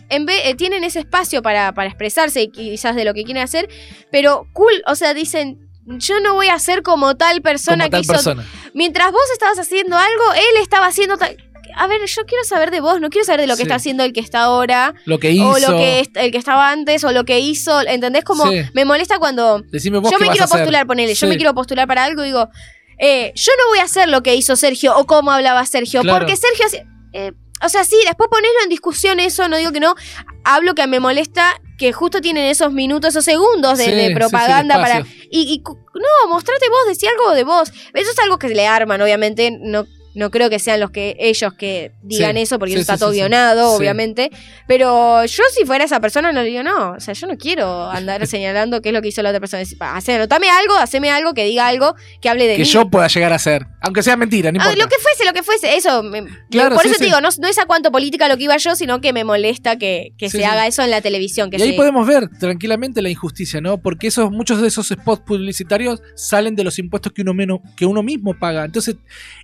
en 0.09 0.25
vez, 0.25 0.41
eh, 0.45 0.55
tienen 0.55 0.83
ese 0.83 0.99
espacio 0.99 1.41
para, 1.41 1.73
para 1.73 1.89
expresarse 1.89 2.41
y 2.43 2.47
quizás 2.51 2.95
de 2.95 3.05
lo 3.05 3.13
que 3.13 3.23
quieren 3.23 3.43
hacer, 3.43 3.69
pero 4.11 4.47
cool, 4.53 4.73
o 4.87 4.95
sea, 4.95 5.13
dicen, 5.13 5.59
yo 5.85 6.19
no 6.19 6.33
voy 6.35 6.49
a 6.49 6.59
ser 6.59 6.83
como 6.83 7.15
tal 7.15 7.41
persona 7.41 7.85
Como 7.85 7.89
tal 7.91 7.99
que 8.01 8.03
hizo... 8.03 8.13
persona. 8.13 8.45
Mientras 8.73 9.11
vos 9.11 9.21
estabas 9.33 9.57
haciendo 9.59 9.97
algo, 9.97 10.33
él 10.35 10.61
estaba 10.61 10.85
haciendo 10.87 11.17
tal... 11.17 11.35
A 11.75 11.85
ver, 11.87 12.01
yo 12.05 12.25
quiero 12.25 12.43
saber 12.43 12.71
de 12.71 12.79
vos, 12.81 12.99
no 12.99 13.09
quiero 13.09 13.25
saber 13.25 13.41
de 13.41 13.47
lo 13.47 13.53
que 13.53 13.57
Sí. 13.57 13.63
está 13.63 13.75
haciendo 13.75 14.03
el 14.03 14.11
que 14.11 14.19
está 14.19 14.41
ahora, 14.41 14.95
Lo 15.05 15.19
que 15.19 15.31
hizo. 15.31 15.47
o 15.49 15.59
lo 15.59 15.77
que 15.77 16.03
el 16.15 16.31
que 16.31 16.37
estaba 16.39 16.71
antes, 16.71 17.03
o 17.03 17.11
lo 17.11 17.25
que 17.25 17.39
hizo, 17.39 17.81
¿entendés? 17.81 18.23
Como 18.23 18.47
Sí. 18.49 18.63
me 18.73 18.85
molesta 18.85 19.19
cuando 19.19 19.61
Decime 19.71 19.99
vos 19.99 20.11
yo 20.11 20.17
qué 20.17 20.23
me 20.23 20.27
vas 20.29 20.33
quiero 20.33 20.43
a 20.43 20.45
hacer. 20.45 20.59
postular, 20.61 20.87
ponele, 20.87 21.13
yo 21.13 21.27
me 21.27 21.37
quiero 21.37 21.53
postular 21.53 21.87
para 21.87 22.03
algo 22.05 22.23
y 22.23 22.27
digo, 22.27 22.49
eh, 22.97 23.31
yo 23.35 23.51
no 23.59 23.67
voy 23.69 23.79
a 23.79 23.83
hacer 23.83 24.09
lo 24.09 24.23
que 24.23 24.35
hizo 24.35 24.55
Sergio 24.55 24.97
o 24.97 25.05
cómo 25.05 25.31
hablaba 25.31 25.63
Sergio, 25.65 26.01
Claro. 26.01 26.19
porque 26.19 26.35
Sergio 26.35 26.65
eh, 27.13 27.33
o 27.61 27.69
sea, 27.69 27.83
sí, 27.83 27.97
después 28.05 28.29
ponerlo 28.29 28.59
en 28.63 28.69
discusión 28.69 29.19
eso, 29.19 29.47
no 29.47 29.57
digo 29.57 29.71
que 29.71 29.79
no, 29.79 29.95
hablo 30.43 30.75
que 30.75 30.87
me 30.87 30.99
molesta 30.99 31.59
que 31.77 31.93
justo 31.93 32.21
tienen 32.21 32.45
esos 32.45 32.73
minutos, 32.73 33.09
esos 33.09 33.25
segundos 33.25 33.77
de, 33.77 33.85
Sí, 33.85 33.91
de 33.91 34.01
sí, 34.01 34.07
sí, 34.07 34.15
propaganda 34.15 34.75
para... 34.75 34.99
Y, 35.31 35.53
y 35.53 35.63
no, 35.65 36.29
mostrate 36.29 36.67
vos, 36.69 36.87
decí 36.87 37.07
algo 37.07 37.33
de 37.33 37.43
vos. 37.43 37.71
Eso 37.93 38.11
es 38.11 38.19
algo 38.19 38.37
que 38.37 38.49
le 38.49 38.67
arman, 38.67 39.01
obviamente, 39.01 39.51
no 39.51 39.85
No 40.15 40.31
creo 40.31 40.49
que 40.49 40.59
sean 40.59 40.79
los 40.79 40.91
que 40.91 41.15
ellos 41.19 41.53
que 41.53 41.91
digan 42.01 42.35
Sí, 42.35 42.41
eso, 42.41 42.59
porque 42.59 42.71
sí, 42.73 42.75
eso 42.75 42.81
está 42.81 42.95
sí, 42.95 42.99
todo 43.01 43.11
guionado, 43.11 43.71
obviamente. 43.73 44.31
Pero 44.67 45.23
yo 45.25 45.43
si 45.55 45.65
fuera 45.65 45.83
esa 45.85 45.99
persona 45.99 46.31
no 46.31 46.41
le 46.41 46.49
digo, 46.49 46.63
no, 46.63 46.91
o 46.93 46.99
sea, 46.99 47.13
yo 47.13 47.27
no 47.27 47.37
quiero 47.37 47.89
andar 47.89 48.25
señalando 48.27 48.81
qué 48.81 48.89
es 48.89 48.93
lo 48.95 49.01
que 49.01 49.09
hizo 49.09 49.21
la 49.21 49.29
otra 49.29 49.39
persona. 49.39 49.59
Decir, 49.59 49.77
"Pa, 49.77 49.95
hacé- 49.97 50.15
anotame 50.15 50.49
algo, 50.49 50.75
haceme 50.75 51.09
algo 51.11 51.33
que 51.33 51.45
diga 51.45 51.67
algo 51.67 51.95
que 52.21 52.29
hable 52.29 52.47
de 52.47 52.55
Que 52.55 52.63
mí. 52.63 52.67
yo 52.67 52.89
pueda 52.89 53.07
llegar 53.07 53.31
a 53.33 53.35
hacer. 53.35 53.65
Aunque 53.81 54.03
sea 54.03 54.17
mentira, 54.17 54.51
no 54.51 54.59
Ah, 54.61 54.65
importa. 54.71 54.83
lo 54.83 54.89
que 54.89 54.95
fuese, 55.01 55.25
lo 55.25 55.33
que 55.33 55.43
fuese, 55.43 55.75
eso. 55.77 56.03
me- 56.03 56.25
Claro, 56.49 56.75
por 56.75 56.85
eso 56.85 56.95
te 56.97 57.05
digo, 57.05 57.21
no, 57.21 57.29
no 57.39 57.47
es 57.47 57.57
a 57.59 57.65
cuánto 57.65 57.91
política 57.91 58.27
lo 58.27 58.37
que 58.37 58.43
iba 58.43 58.57
yo, 58.57 58.75
sino 58.75 58.99
que 59.01 59.13
me 59.13 59.23
molesta 59.23 59.77
que, 59.77 60.13
se 60.29 60.45
haga 60.45 60.67
eso 60.67 60.81
en 60.83 60.91
la 60.91 61.01
televisión. 61.01 61.49
Que 61.49 61.57
y 61.57 61.61
ahí 61.61 61.69
se- 61.71 61.75
podemos 61.77 62.05
ver 62.07 62.27
tranquilamente 62.39 63.01
la 63.01 63.09
injusticia, 63.09 63.61
¿no? 63.61 63.77
Porque 63.77 64.07
esos, 64.07 64.31
muchos 64.31 64.61
de 64.61 64.67
esos 64.67 64.87
spots 64.87 65.21
publicitarios 65.25 66.01
salen 66.15 66.55
de 66.55 66.63
los 66.63 66.79
impuestos 66.79 67.13
que 67.13 67.21
uno, 67.21 67.33
menos, 67.33 67.59
que 67.77 67.85
uno 67.85 68.03
mismo 68.03 68.33
paga. 68.37 68.65
Entonces, 68.65 68.95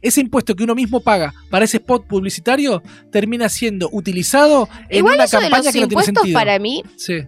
ese 0.01 0.21
impuesto 0.21 0.54
que 0.55 0.63
uno 0.63 0.75
mismo 0.75 0.99
paga 1.01 1.33
para 1.49 1.65
ese 1.65 1.77
spot 1.77 2.07
publicitario 2.07 2.81
termina 3.11 3.49
siendo 3.49 3.89
utilizado 3.91 4.67
en 4.89 4.97
Igual 4.99 5.15
una 5.15 5.23
eso 5.25 5.37
de 5.37 5.43
campaña 5.43 5.63
los 5.65 5.73
que 5.73 5.81
no 5.81 5.87
tiene 5.87 6.03
sentido. 6.03 6.33
para 6.39 6.59
mí, 6.59 6.83
Sí. 6.97 7.23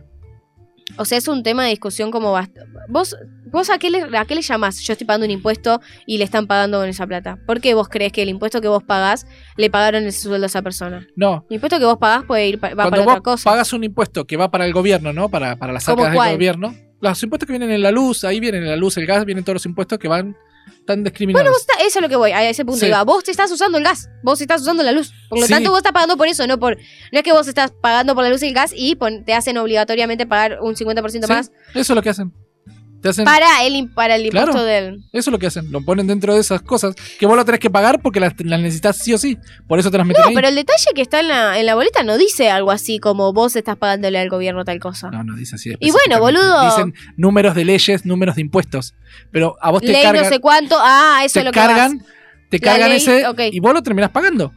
o 0.98 1.06
sea, 1.06 1.18
es 1.18 1.28
un 1.28 1.44
tema 1.44 1.64
de 1.66 1.72
discusión 1.72 2.12
como 2.12 2.32
basta. 2.32 2.62
¿Vos, 2.90 3.16
vos 3.52 3.70
a, 3.70 3.78
qué 3.78 3.90
le, 3.90 4.18
a 4.18 4.26
qué 4.26 4.34
le 4.36 4.42
llamás? 4.42 4.80
Yo 4.80 4.94
estoy 4.94 5.06
pagando 5.06 5.26
un 5.26 5.32
impuesto 5.32 5.82
y 6.06 6.18
le 6.18 6.24
están 6.24 6.48
pagando 6.48 6.80
con 6.80 6.88
esa 6.90 7.06
plata. 7.06 7.38
¿Por 7.46 7.60
qué 7.62 7.74
vos 7.74 7.90
crees 7.90 8.12
que 8.14 8.22
el 8.22 8.30
impuesto 8.30 8.62
que 8.62 8.68
vos 8.70 8.84
pagás 8.84 9.28
le 9.58 9.70
pagaron 9.70 10.04
el 10.06 10.14
sueldo 10.14 10.46
a 10.46 10.48
esa 10.48 10.62
persona? 10.62 11.06
No. 11.16 11.46
El 11.50 11.56
impuesto 11.56 11.78
que 11.78 11.86
vos 11.86 11.98
pagás 11.98 12.24
puede 12.26 12.48
ir 12.48 12.56
va 12.64 12.70
Cuando 12.70 12.90
para 12.90 13.04
vos 13.04 13.12
otra 13.12 13.22
cosa. 13.22 13.50
pagas 13.50 13.74
un 13.74 13.84
impuesto 13.84 14.26
que 14.26 14.38
va 14.38 14.50
para 14.50 14.66
el 14.66 14.74
gobierno, 14.74 15.12
¿no? 15.14 15.30
Para, 15.30 15.56
para 15.58 15.74
las 15.74 15.86
¿Cómo 15.86 16.04
arcas 16.06 16.24
del 16.26 16.34
gobierno. 16.36 16.74
Los 17.00 17.22
impuestos 17.22 17.46
que 17.46 17.54
vienen 17.54 17.70
en 17.70 17.84
la 17.84 17.92
luz, 17.92 18.24
ahí 18.24 18.40
vienen 18.40 18.64
en 18.64 18.70
la 18.70 18.76
luz, 18.76 18.98
el 18.98 19.06
gas, 19.06 19.24
vienen 19.24 19.44
todos 19.44 19.56
los 19.56 19.66
impuestos 19.68 20.00
que 20.00 20.08
van 20.08 20.36
tan 20.86 21.04
discriminados. 21.04 21.44
Bueno, 21.44 21.52
vos 21.52 21.62
está- 21.62 21.84
eso 21.86 22.00
es 22.00 22.02
lo 22.04 22.10
que 22.10 22.16
voy, 22.16 22.32
a 22.32 22.48
ese 22.50 22.64
punto 22.66 22.80
Sí. 22.80 22.88
iba. 22.88 23.04
Vos 23.04 23.24
te 23.24 23.32
estás 23.32 23.52
usando 23.52 23.78
el 23.78 23.84
gas, 23.84 24.10
vos 24.24 24.40
estás 24.42 24.62
usando 24.62 24.84
la 24.84 24.92
luz. 24.92 25.12
Por 25.30 25.40
lo 25.40 25.46
Sí. 25.46 25.54
tanto, 25.54 25.70
vos 25.70 25.80
estás 25.80 25.92
pagando 25.94 26.18
por 26.18 26.28
eso, 26.28 26.46
no 26.48 26.60
por. 26.60 26.78
No 26.78 27.20
es 27.20 27.24
que 27.24 27.32
vos 27.34 27.48
estás 27.48 27.72
pagando 27.82 28.16
por 28.16 28.24
la 28.24 28.30
luz 28.30 28.42
y 28.44 28.48
el 28.48 28.54
gas 28.54 28.72
y 28.76 28.96
pon- 28.96 29.24
te 29.26 29.34
hacen 29.34 29.58
obligatoriamente 29.58 30.26
pagar 30.26 30.60
un 30.62 30.76
50% 30.76 31.28
Sí, 31.28 31.34
más 31.34 31.52
Eso 31.74 31.94
es 31.94 31.96
lo 31.96 32.02
que 32.02 32.10
hacen. 32.10 32.34
Te 33.02 33.10
hacen 33.10 33.26
para 33.26 33.64
el, 33.64 33.90
para 33.90 34.16
el 34.16 34.26
impuesto 34.26 34.52
Claro. 34.52 34.66
del. 34.66 34.96
Eso 35.14 35.30
es 35.30 35.32
lo 35.32 35.38
que 35.38 35.48
hacen. 35.48 35.72
Lo 35.72 35.82
ponen 35.86 36.08
dentro 36.08 36.34
de 36.34 36.42
esas 36.42 36.62
cosas 36.64 36.96
que 37.20 37.26
vos 37.28 37.36
lo 37.38 37.46
tenés 37.46 37.60
que 37.60 37.70
pagar 37.70 38.02
porque 38.02 38.20
las, 38.20 38.34
las 38.40 38.60
necesitas 38.60 38.98
sí 38.98 39.14
o 39.14 39.18
sí. 39.20 39.38
Por 39.68 39.78
eso 39.80 39.92
te 39.92 39.98
las 40.00 40.08
meten 40.08 40.24
No, 40.24 40.30
ahí. 40.30 40.36
pero 40.36 40.48
el 40.48 40.56
detalle 40.56 40.86
que 40.96 41.02
está 41.04 41.20
en 41.20 41.28
la, 41.28 41.60
en 41.60 41.66
la 41.68 41.76
boleta 41.76 42.02
no 42.04 42.18
dice 42.18 42.50
algo 42.50 42.72
así 42.72 42.98
como 43.00 43.34
vos 43.34 43.56
estás 43.56 43.78
pagándole 43.78 44.18
al 44.18 44.30
gobierno 44.30 44.66
tal 44.66 44.80
cosa. 44.80 45.12
No, 45.12 45.24
no 45.24 45.36
dice 45.36 45.56
así. 45.56 45.76
Y 45.80 45.92
bueno, 45.92 46.20
boludo. 46.20 46.66
Dicen 46.66 46.94
números 47.18 47.54
de 47.56 47.66
leyes, 47.66 48.06
números 48.06 48.36
de 48.36 48.42
impuestos. 48.42 48.96
Pero 49.32 49.56
a 49.62 49.70
vos 49.72 49.82
te 49.82 49.88
Ley 49.92 50.02
cargan, 50.04 50.24
no 50.24 50.30
sé 50.30 50.40
cuánto. 50.40 50.76
Ah, 50.80 51.22
eso 51.24 51.34
te 51.34 51.40
es 51.40 51.46
lo 51.46 51.52
que 51.52 51.60
cargan, 51.60 52.04
te 52.50 52.60
cargan 52.60 52.90
ley, 52.90 52.98
ese 52.98 53.24
y 53.52 53.60
vos 53.60 53.74
lo 53.74 53.84
terminás 53.84 54.10
pagando. 54.10 54.52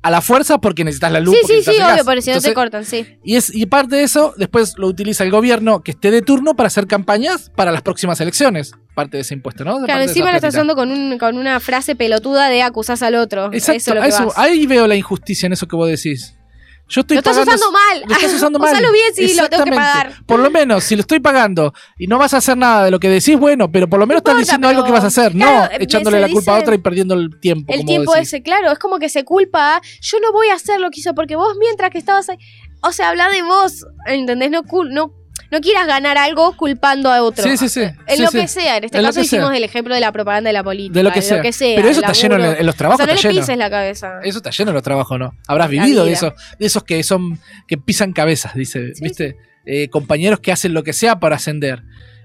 A 0.00 0.10
la 0.10 0.20
fuerza 0.20 0.58
porque 0.58 0.84
necesitas 0.84 1.10
la 1.10 1.20
luz. 1.20 1.36
Sí, 1.42 1.46
sí, 1.46 1.62
sí, 1.62 1.70
obvio, 1.82 2.22
si 2.22 2.30
no 2.30 2.40
te 2.40 2.54
cortan, 2.54 2.84
sí. 2.84 3.04
y, 3.24 3.34
es, 3.36 3.52
y 3.54 3.66
parte 3.66 3.96
de 3.96 4.04
eso, 4.04 4.32
después 4.36 4.74
lo 4.78 4.86
utiliza 4.86 5.24
el 5.24 5.30
gobierno 5.30 5.82
que 5.82 5.90
esté 5.90 6.10
de 6.12 6.22
turno 6.22 6.54
para 6.54 6.68
hacer 6.68 6.86
campañas 6.86 7.50
para 7.56 7.72
las 7.72 7.82
próximas 7.82 8.20
elecciones. 8.20 8.72
Parte 8.94 9.16
de 9.16 9.22
ese 9.22 9.34
impuesto, 9.34 9.64
¿no? 9.64 9.80
De 9.80 9.86
Claro, 9.86 10.02
encima 10.02 10.30
lo 10.30 10.36
estás 10.36 10.54
usando 10.54 10.74
con, 10.76 10.90
un, 10.92 11.18
con 11.18 11.36
una 11.36 11.58
frase 11.60 11.96
pelotuda 11.96 12.48
de 12.48 12.62
acusás 12.62 13.02
al 13.02 13.16
otro. 13.16 13.50
Exacto, 13.52 13.92
eso 13.92 13.92
a 14.00 14.06
eso- 14.06 14.26
vas. 14.26 14.38
ahí 14.38 14.66
veo 14.66 14.86
la 14.86 14.96
injusticia 14.96 15.46
en 15.46 15.52
eso 15.52 15.66
que 15.66 15.76
vos 15.76 15.88
decís. 15.88 16.34
Yo 16.88 17.02
estoy 17.02 17.16
Lo 17.16 17.18
estás 17.20 17.36
pagando- 17.36 17.54
usando 17.54 17.72
mal. 17.72 18.02
Lo 18.06 18.14
estás 18.14 18.32
usando 18.32 18.58
mal. 18.60 18.72
Usalo 18.72 18.92
bien 18.92 19.14
si 19.14 19.34
lo 19.34 19.48
tengo 19.48 19.64
que 19.64 19.70
pagar. 19.72 20.12
Por 20.26 20.40
lo 20.40 20.50
menos, 20.50 20.84
si 20.84 20.96
lo 20.96 21.00
estoy 21.02 21.20
pagando 21.20 21.74
y 21.98 22.06
no 22.06 22.18
vas 22.18 22.32
a 22.34 22.38
hacer 22.38 22.56
nada 22.56 22.84
de 22.84 22.90
lo 22.90 22.98
que 22.98 23.08
decís, 23.08 23.38
bueno, 23.38 23.70
pero 23.70 23.88
por 23.88 23.98
lo 23.98 24.06
menos 24.06 24.22
No 24.24 24.30
estás 24.30 24.32
importa, 24.32 24.44
diciendo 24.46 24.68
algo 24.68 24.84
que 24.84 24.92
vas 24.92 25.04
a 25.04 25.08
hacer, 25.08 25.32
claro, 25.32 25.68
no 25.72 25.78
echándole 25.84 26.20
la 26.20 26.28
culpa 26.28 26.56
a 26.56 26.60
otra 26.60 26.74
y 26.74 26.78
perdiendo 26.78 27.14
el 27.14 27.38
tiempo. 27.40 27.72
El 27.72 27.80
como 27.80 27.88
tiempo 27.88 28.12
decís. 28.14 28.28
ese, 28.28 28.42
claro, 28.42 28.70
es 28.72 28.78
como 28.78 28.98
que 28.98 29.08
se 29.08 29.24
culpa 29.24 29.80
yo 30.00 30.18
no 30.20 30.32
voy 30.32 30.48
a 30.48 30.54
hacer 30.54 30.80
lo 30.80 30.90
que 30.90 31.00
hizo 31.00 31.14
porque 31.14 31.36
vos 31.36 31.56
mientras 31.60 31.90
que 31.90 31.98
estabas 31.98 32.28
ahí, 32.30 32.38
o 32.82 32.92
sea, 32.92 33.10
habla 33.10 33.28
de 33.28 33.42
vos, 33.42 33.84
¿entendés? 34.06 34.50
No, 34.50 34.62
no, 34.90 35.12
no 35.50 35.60
quieras 35.60 35.86
ganar 35.86 36.18
algo 36.18 36.56
culpando 36.56 37.10
a 37.10 37.22
otro. 37.22 37.44
Sí, 37.44 37.56
sí, 37.56 37.68
sí. 37.68 37.80
En 37.80 38.16
sí, 38.16 38.22
lo 38.22 38.30
sí. 38.30 38.38
que 38.38 38.48
sea, 38.48 38.76
en 38.76 38.84
este 38.84 38.98
En 38.98 39.04
caso 39.04 39.14
sea. 39.14 39.22
hicimos 39.22 39.52
el 39.54 39.64
ejemplo 39.64 39.94
de 39.94 40.00
la 40.00 40.12
propaganda 40.12 40.48
de 40.48 40.52
la 40.52 40.62
política. 40.62 40.94
De 40.98 41.02
lo 41.02 41.12
que 41.12 41.22
sea. 41.22 41.42
Pero 41.42 41.88
eso 41.88 42.00
está 42.00 42.12
lleno 42.12 42.36
en, 42.36 42.66
los 42.66 42.74
O 42.74 42.78
trabajos, 42.78 43.04
sea, 43.04 43.14
no 43.14 43.20
le 43.20 43.40
pises 43.40 43.56
la 43.56 43.70
cabeza. 43.70 44.20
Eso 44.22 44.38
está 44.38 44.50
lleno 44.50 44.70
en 44.70 44.74
los 44.74 44.82
trabajos, 44.82 45.18
¿no? 45.18 45.32
Habrás 45.46 45.70
La 45.70 45.82
vivido 45.82 46.04
de 46.04 46.12
esos, 46.12 46.32
de 46.58 46.66
esos 46.66 46.84
que 46.84 47.02
son, 47.02 47.38
que 47.66 47.78
pisan 47.78 48.12
cabezas, 48.12 48.54
dice, 48.54 48.94
Sí, 48.94 49.02
¿viste? 49.02 49.36
Eh, 49.64 49.88
compañeros 49.88 50.40
que 50.40 50.52
hacen 50.52 50.74
lo 50.74 50.82
que 50.82 50.92
sea 50.92 51.20
para 51.20 51.36
ascender. 51.36 51.82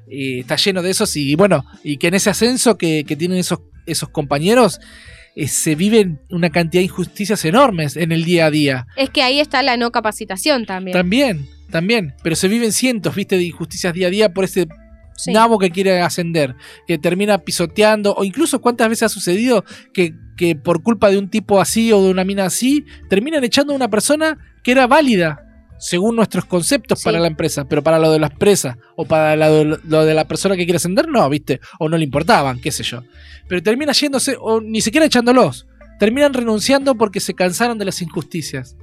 Y 0.08 0.40
está 0.42 0.56
lleno 0.56 0.82
de 0.82 0.92
esos 0.92 1.16
y 1.16 1.36
bueno, 1.36 1.66
y 1.84 1.98
que 1.98 2.08
en 2.08 2.14
ese 2.16 2.30
ascenso 2.30 2.78
que, 2.78 3.04
que 3.06 3.16
tienen 3.16 3.38
esos, 3.38 3.60
esos 3.86 4.10
compañeros 4.10 4.80
eh, 5.36 5.48
se 5.48 5.76
viven 5.76 6.22
una 6.30 6.52
cantidad 6.52 6.80
de 6.82 6.86
injusticias 6.86 7.44
enormes 7.46 7.96
en 7.96 8.12
el 8.12 8.24
día 8.24 8.46
a 8.46 8.52
día. 8.52 8.88
Es 8.96 9.10
que 9.10 9.24
ahí 9.24 9.40
está 9.40 9.64
la 9.64 9.78
no 9.78 9.92
capacitación 9.92 10.66
también. 10.66 10.94
También, 10.94 11.48
también. 11.74 12.14
Pero 12.24 12.38
se 12.38 12.48
viven 12.48 12.72
cientos, 12.72 13.14
viste, 13.16 13.36
de 13.36 13.44
injusticias 13.44 13.94
día 13.94 14.08
a 14.08 14.12
día 14.12 14.34
por 14.34 14.46
ese 14.46 14.68
Sí. 15.18 15.32
nabo 15.34 15.60
que 15.60 15.70
quiere 15.70 16.02
ascender, 16.02 16.56
que 16.88 16.98
termina 16.98 17.38
pisoteando, 17.40 18.16
o 18.16 18.24
incluso 18.24 18.62
cuántas 18.62 18.90
veces 18.90 19.04
ha 19.04 19.10
sucedido 19.10 19.64
que, 19.94 20.14
que 20.38 20.56
por 20.56 20.82
culpa 20.82 21.10
de 21.12 21.18
un 21.20 21.30
tipo 21.30 21.60
así 21.62 21.92
o 21.92 22.02
de 22.04 22.10
una 22.10 22.24
mina 22.24 22.46
así, 22.46 22.86
terminan 23.10 23.44
echando 23.44 23.74
a 23.74 23.76
una 23.76 23.90
persona 23.90 24.38
que 24.64 24.72
era 24.72 24.88
válida. 24.88 25.40
Según 25.80 26.16
nuestros 26.16 26.46
conceptos 26.46 27.00
Sí. 27.00 27.06
para 27.06 27.20
la 27.20 27.28
empresa, 27.28 27.66
pero 27.68 27.84
para 27.84 28.00
lo 28.00 28.10
de 28.12 28.20
la 28.20 28.28
empresa 28.28 28.78
o 28.96 29.06
para 29.06 29.36
lo, 29.36 29.78
lo 29.84 30.06
de 30.06 30.14
la 30.14 30.28
persona 30.28 30.56
que 30.56 30.64
quiere 30.66 30.78
ascender, 30.78 31.08
no, 31.10 31.30
¿viste? 31.30 31.60
O 31.80 31.90
no 31.90 31.98
le 31.98 32.06
importaban, 32.06 32.60
qué 32.62 32.72
sé 32.72 32.84
yo. 32.84 33.04
Pero 33.50 33.62
termina 33.62 33.92
yéndose, 33.92 34.36
o 34.40 34.62
ni 34.62 34.80
siquiera 34.82 35.06
echándolos. 35.06 35.68
Terminan 36.00 36.34
renunciando 36.34 36.96
porque 36.96 37.20
se 37.20 37.34
cansaron 37.36 37.78
de 37.78 37.86
las 37.86 38.02
injusticias. 38.02 38.76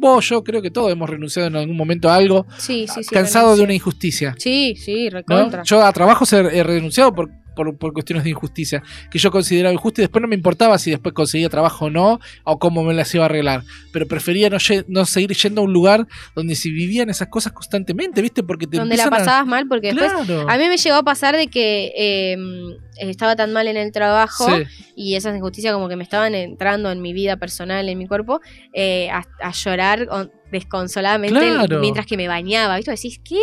Vos, 0.00 0.26
yo 0.30 0.42
creo 0.42 0.62
que 0.62 0.70
todos 0.70 0.90
hemos 0.90 1.08
renunciado 1.10 1.48
en 1.48 1.56
algún 1.56 1.76
momento 1.76 2.08
a 2.08 2.14
algo, 2.16 2.46
Sí, 2.56 2.86
sí, 2.92 3.04
sí. 3.04 3.14
cansado 3.14 3.54
de 3.54 3.62
una 3.62 3.74
injusticia. 3.74 4.34
Sí, 4.38 4.74
sí, 4.76 5.04
¿no? 5.04 5.10
recontra. 5.18 5.62
Yo 5.62 5.84
a 5.84 5.92
trabajos 5.92 6.32
he, 6.32 6.38
he 6.38 6.62
renunciado 6.62 7.14
por, 7.14 7.30
por, 7.54 7.76
por 7.78 7.92
cuestiones 7.92 8.24
de 8.24 8.30
injusticia, 8.30 8.82
que 9.10 9.18
yo 9.18 9.30
consideraba 9.30 9.72
injusto 9.72 10.00
y 10.00 10.04
después 10.04 10.22
no 10.22 10.28
me 10.28 10.34
importaba 10.36 10.78
si 10.78 10.90
después 10.90 11.14
conseguía 11.14 11.48
trabajo 11.48 11.86
o 11.86 11.90
no, 11.90 12.20
o 12.44 12.58
cómo 12.58 12.82
me 12.82 12.94
las 12.94 13.14
iba 13.14 13.24
a 13.24 13.26
arreglar. 13.26 13.62
Pero 13.92 14.06
prefería 14.06 14.50
no, 14.50 14.58
no 14.88 15.04
seguir 15.04 15.32
yendo 15.34 15.60
a 15.60 15.64
un 15.64 15.72
lugar 15.72 16.06
donde 16.34 16.54
se 16.54 16.68
vivían 16.70 17.10
esas 17.10 17.28
cosas 17.28 17.52
constantemente, 17.52 18.22
¿viste? 18.22 18.42
Porque 18.42 18.66
te 18.66 18.76
Donde 18.78 18.96
la 18.96 19.04
a- 19.04 19.10
pasabas 19.10 19.46
mal, 19.46 19.66
porque 19.68 19.92
después. 19.94 20.12
Claro. 20.26 20.48
A 20.48 20.56
mí 20.58 20.68
me 20.68 20.76
llegó 20.76 20.96
a 20.96 21.02
pasar 21.02 21.36
de 21.36 21.46
que 21.48 21.92
eh, 21.96 22.36
estaba 22.98 23.36
tan 23.36 23.52
mal 23.52 23.66
en 23.68 23.76
el 23.76 23.92
trabajo 23.92 24.46
Sí. 24.48 24.64
y 24.96 25.14
esas 25.14 25.36
injusticias 25.36 25.72
como 25.72 25.88
que 25.88 25.96
me 25.96 26.02
estaban 26.04 26.34
entrando 26.34 26.90
en 26.90 27.00
mi 27.00 27.12
vida 27.12 27.36
personal, 27.36 27.88
en 27.88 27.98
mi 27.98 28.06
cuerpo, 28.06 28.40
eh, 28.72 29.08
a, 29.10 29.24
a 29.42 29.52
llorar 29.52 30.06
con- 30.06 30.30
desconsoladamente 30.50 31.38
Claro. 31.38 31.80
mientras 31.80 32.06
que 32.06 32.16
me 32.16 32.28
bañaba. 32.28 32.76
¿Viste? 32.76 32.90
Decís, 32.90 33.20
¿qué? 33.24 33.40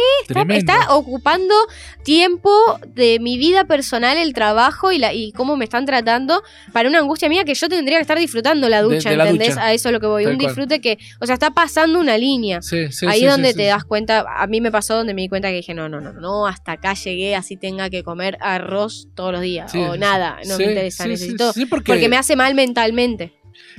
Está, 0.56 0.96
ocupando 0.96 1.54
tiempo 2.04 2.50
de 2.88 3.20
mi 3.20 3.38
vida 3.38 3.66
personal, 3.66 4.18
el 4.18 4.34
trabajo 4.34 4.92
y, 4.92 4.98
la, 4.98 5.14
y 5.14 5.32
cómo 5.32 5.58
me 5.58 5.66
están 5.66 5.86
tratando 5.86 6.42
para 6.74 6.90
una 6.90 7.00
angustia 7.00 7.30
mía 7.30 7.44
que 7.44 7.54
yo 7.54 7.70
tendría 7.70 7.98
que 7.98 8.02
estar 8.02 8.18
disfrutando 8.18 8.70
la 8.70 8.82
ducha, 8.82 9.10
de 9.10 9.16
¿entendés? 9.16 9.50
ducha. 9.56 9.66
A 9.66 9.74
eso 9.74 9.90
es 9.90 9.94
lo 9.94 10.00
que 10.00 10.08
voy. 10.08 10.24
Tal 10.24 10.34
un 10.34 10.40
cual. 10.40 10.48
disfrute 10.48 10.82
que, 10.82 10.98
o 11.20 11.26
sea, 11.26 11.34
está 11.34 11.52
pasando 11.52 12.00
una 12.00 12.18
línea. 12.18 12.62
Sí, 12.62 12.92
sí, 12.92 13.06
Ahí 13.08 13.22
sí, 13.22 13.26
donde 13.26 13.54
te 13.54 13.66
das 13.66 13.84
cuenta, 13.84 14.26
a 14.38 14.48
mí 14.48 14.62
me 14.62 14.72
pasó 14.72 14.96
donde 14.96 15.14
me 15.14 15.22
di 15.22 15.30
cuenta 15.30 15.50
que 15.50 15.56
dije, 15.56 15.74
no, 15.74 15.90
no, 15.90 16.02
no, 16.02 16.14
no, 16.14 16.48
hasta 16.48 16.74
acá 16.74 16.94
llegué, 16.94 17.36
así 17.36 17.58
tenga 17.58 17.90
que 17.90 18.04
comer 18.04 18.38
arroz 18.42 19.08
todos 19.16 19.32
los 19.32 19.42
días, 19.42 19.74
o 19.76 19.98
nada, 19.98 20.38
no 20.48 20.58
me 20.58 20.66
interesa, 20.66 21.06
necesito, 21.08 21.52
porque 21.70 22.10
me 22.10 22.18
hace 22.18 22.36
mal 22.36 22.54
mentalmente. 22.56 23.34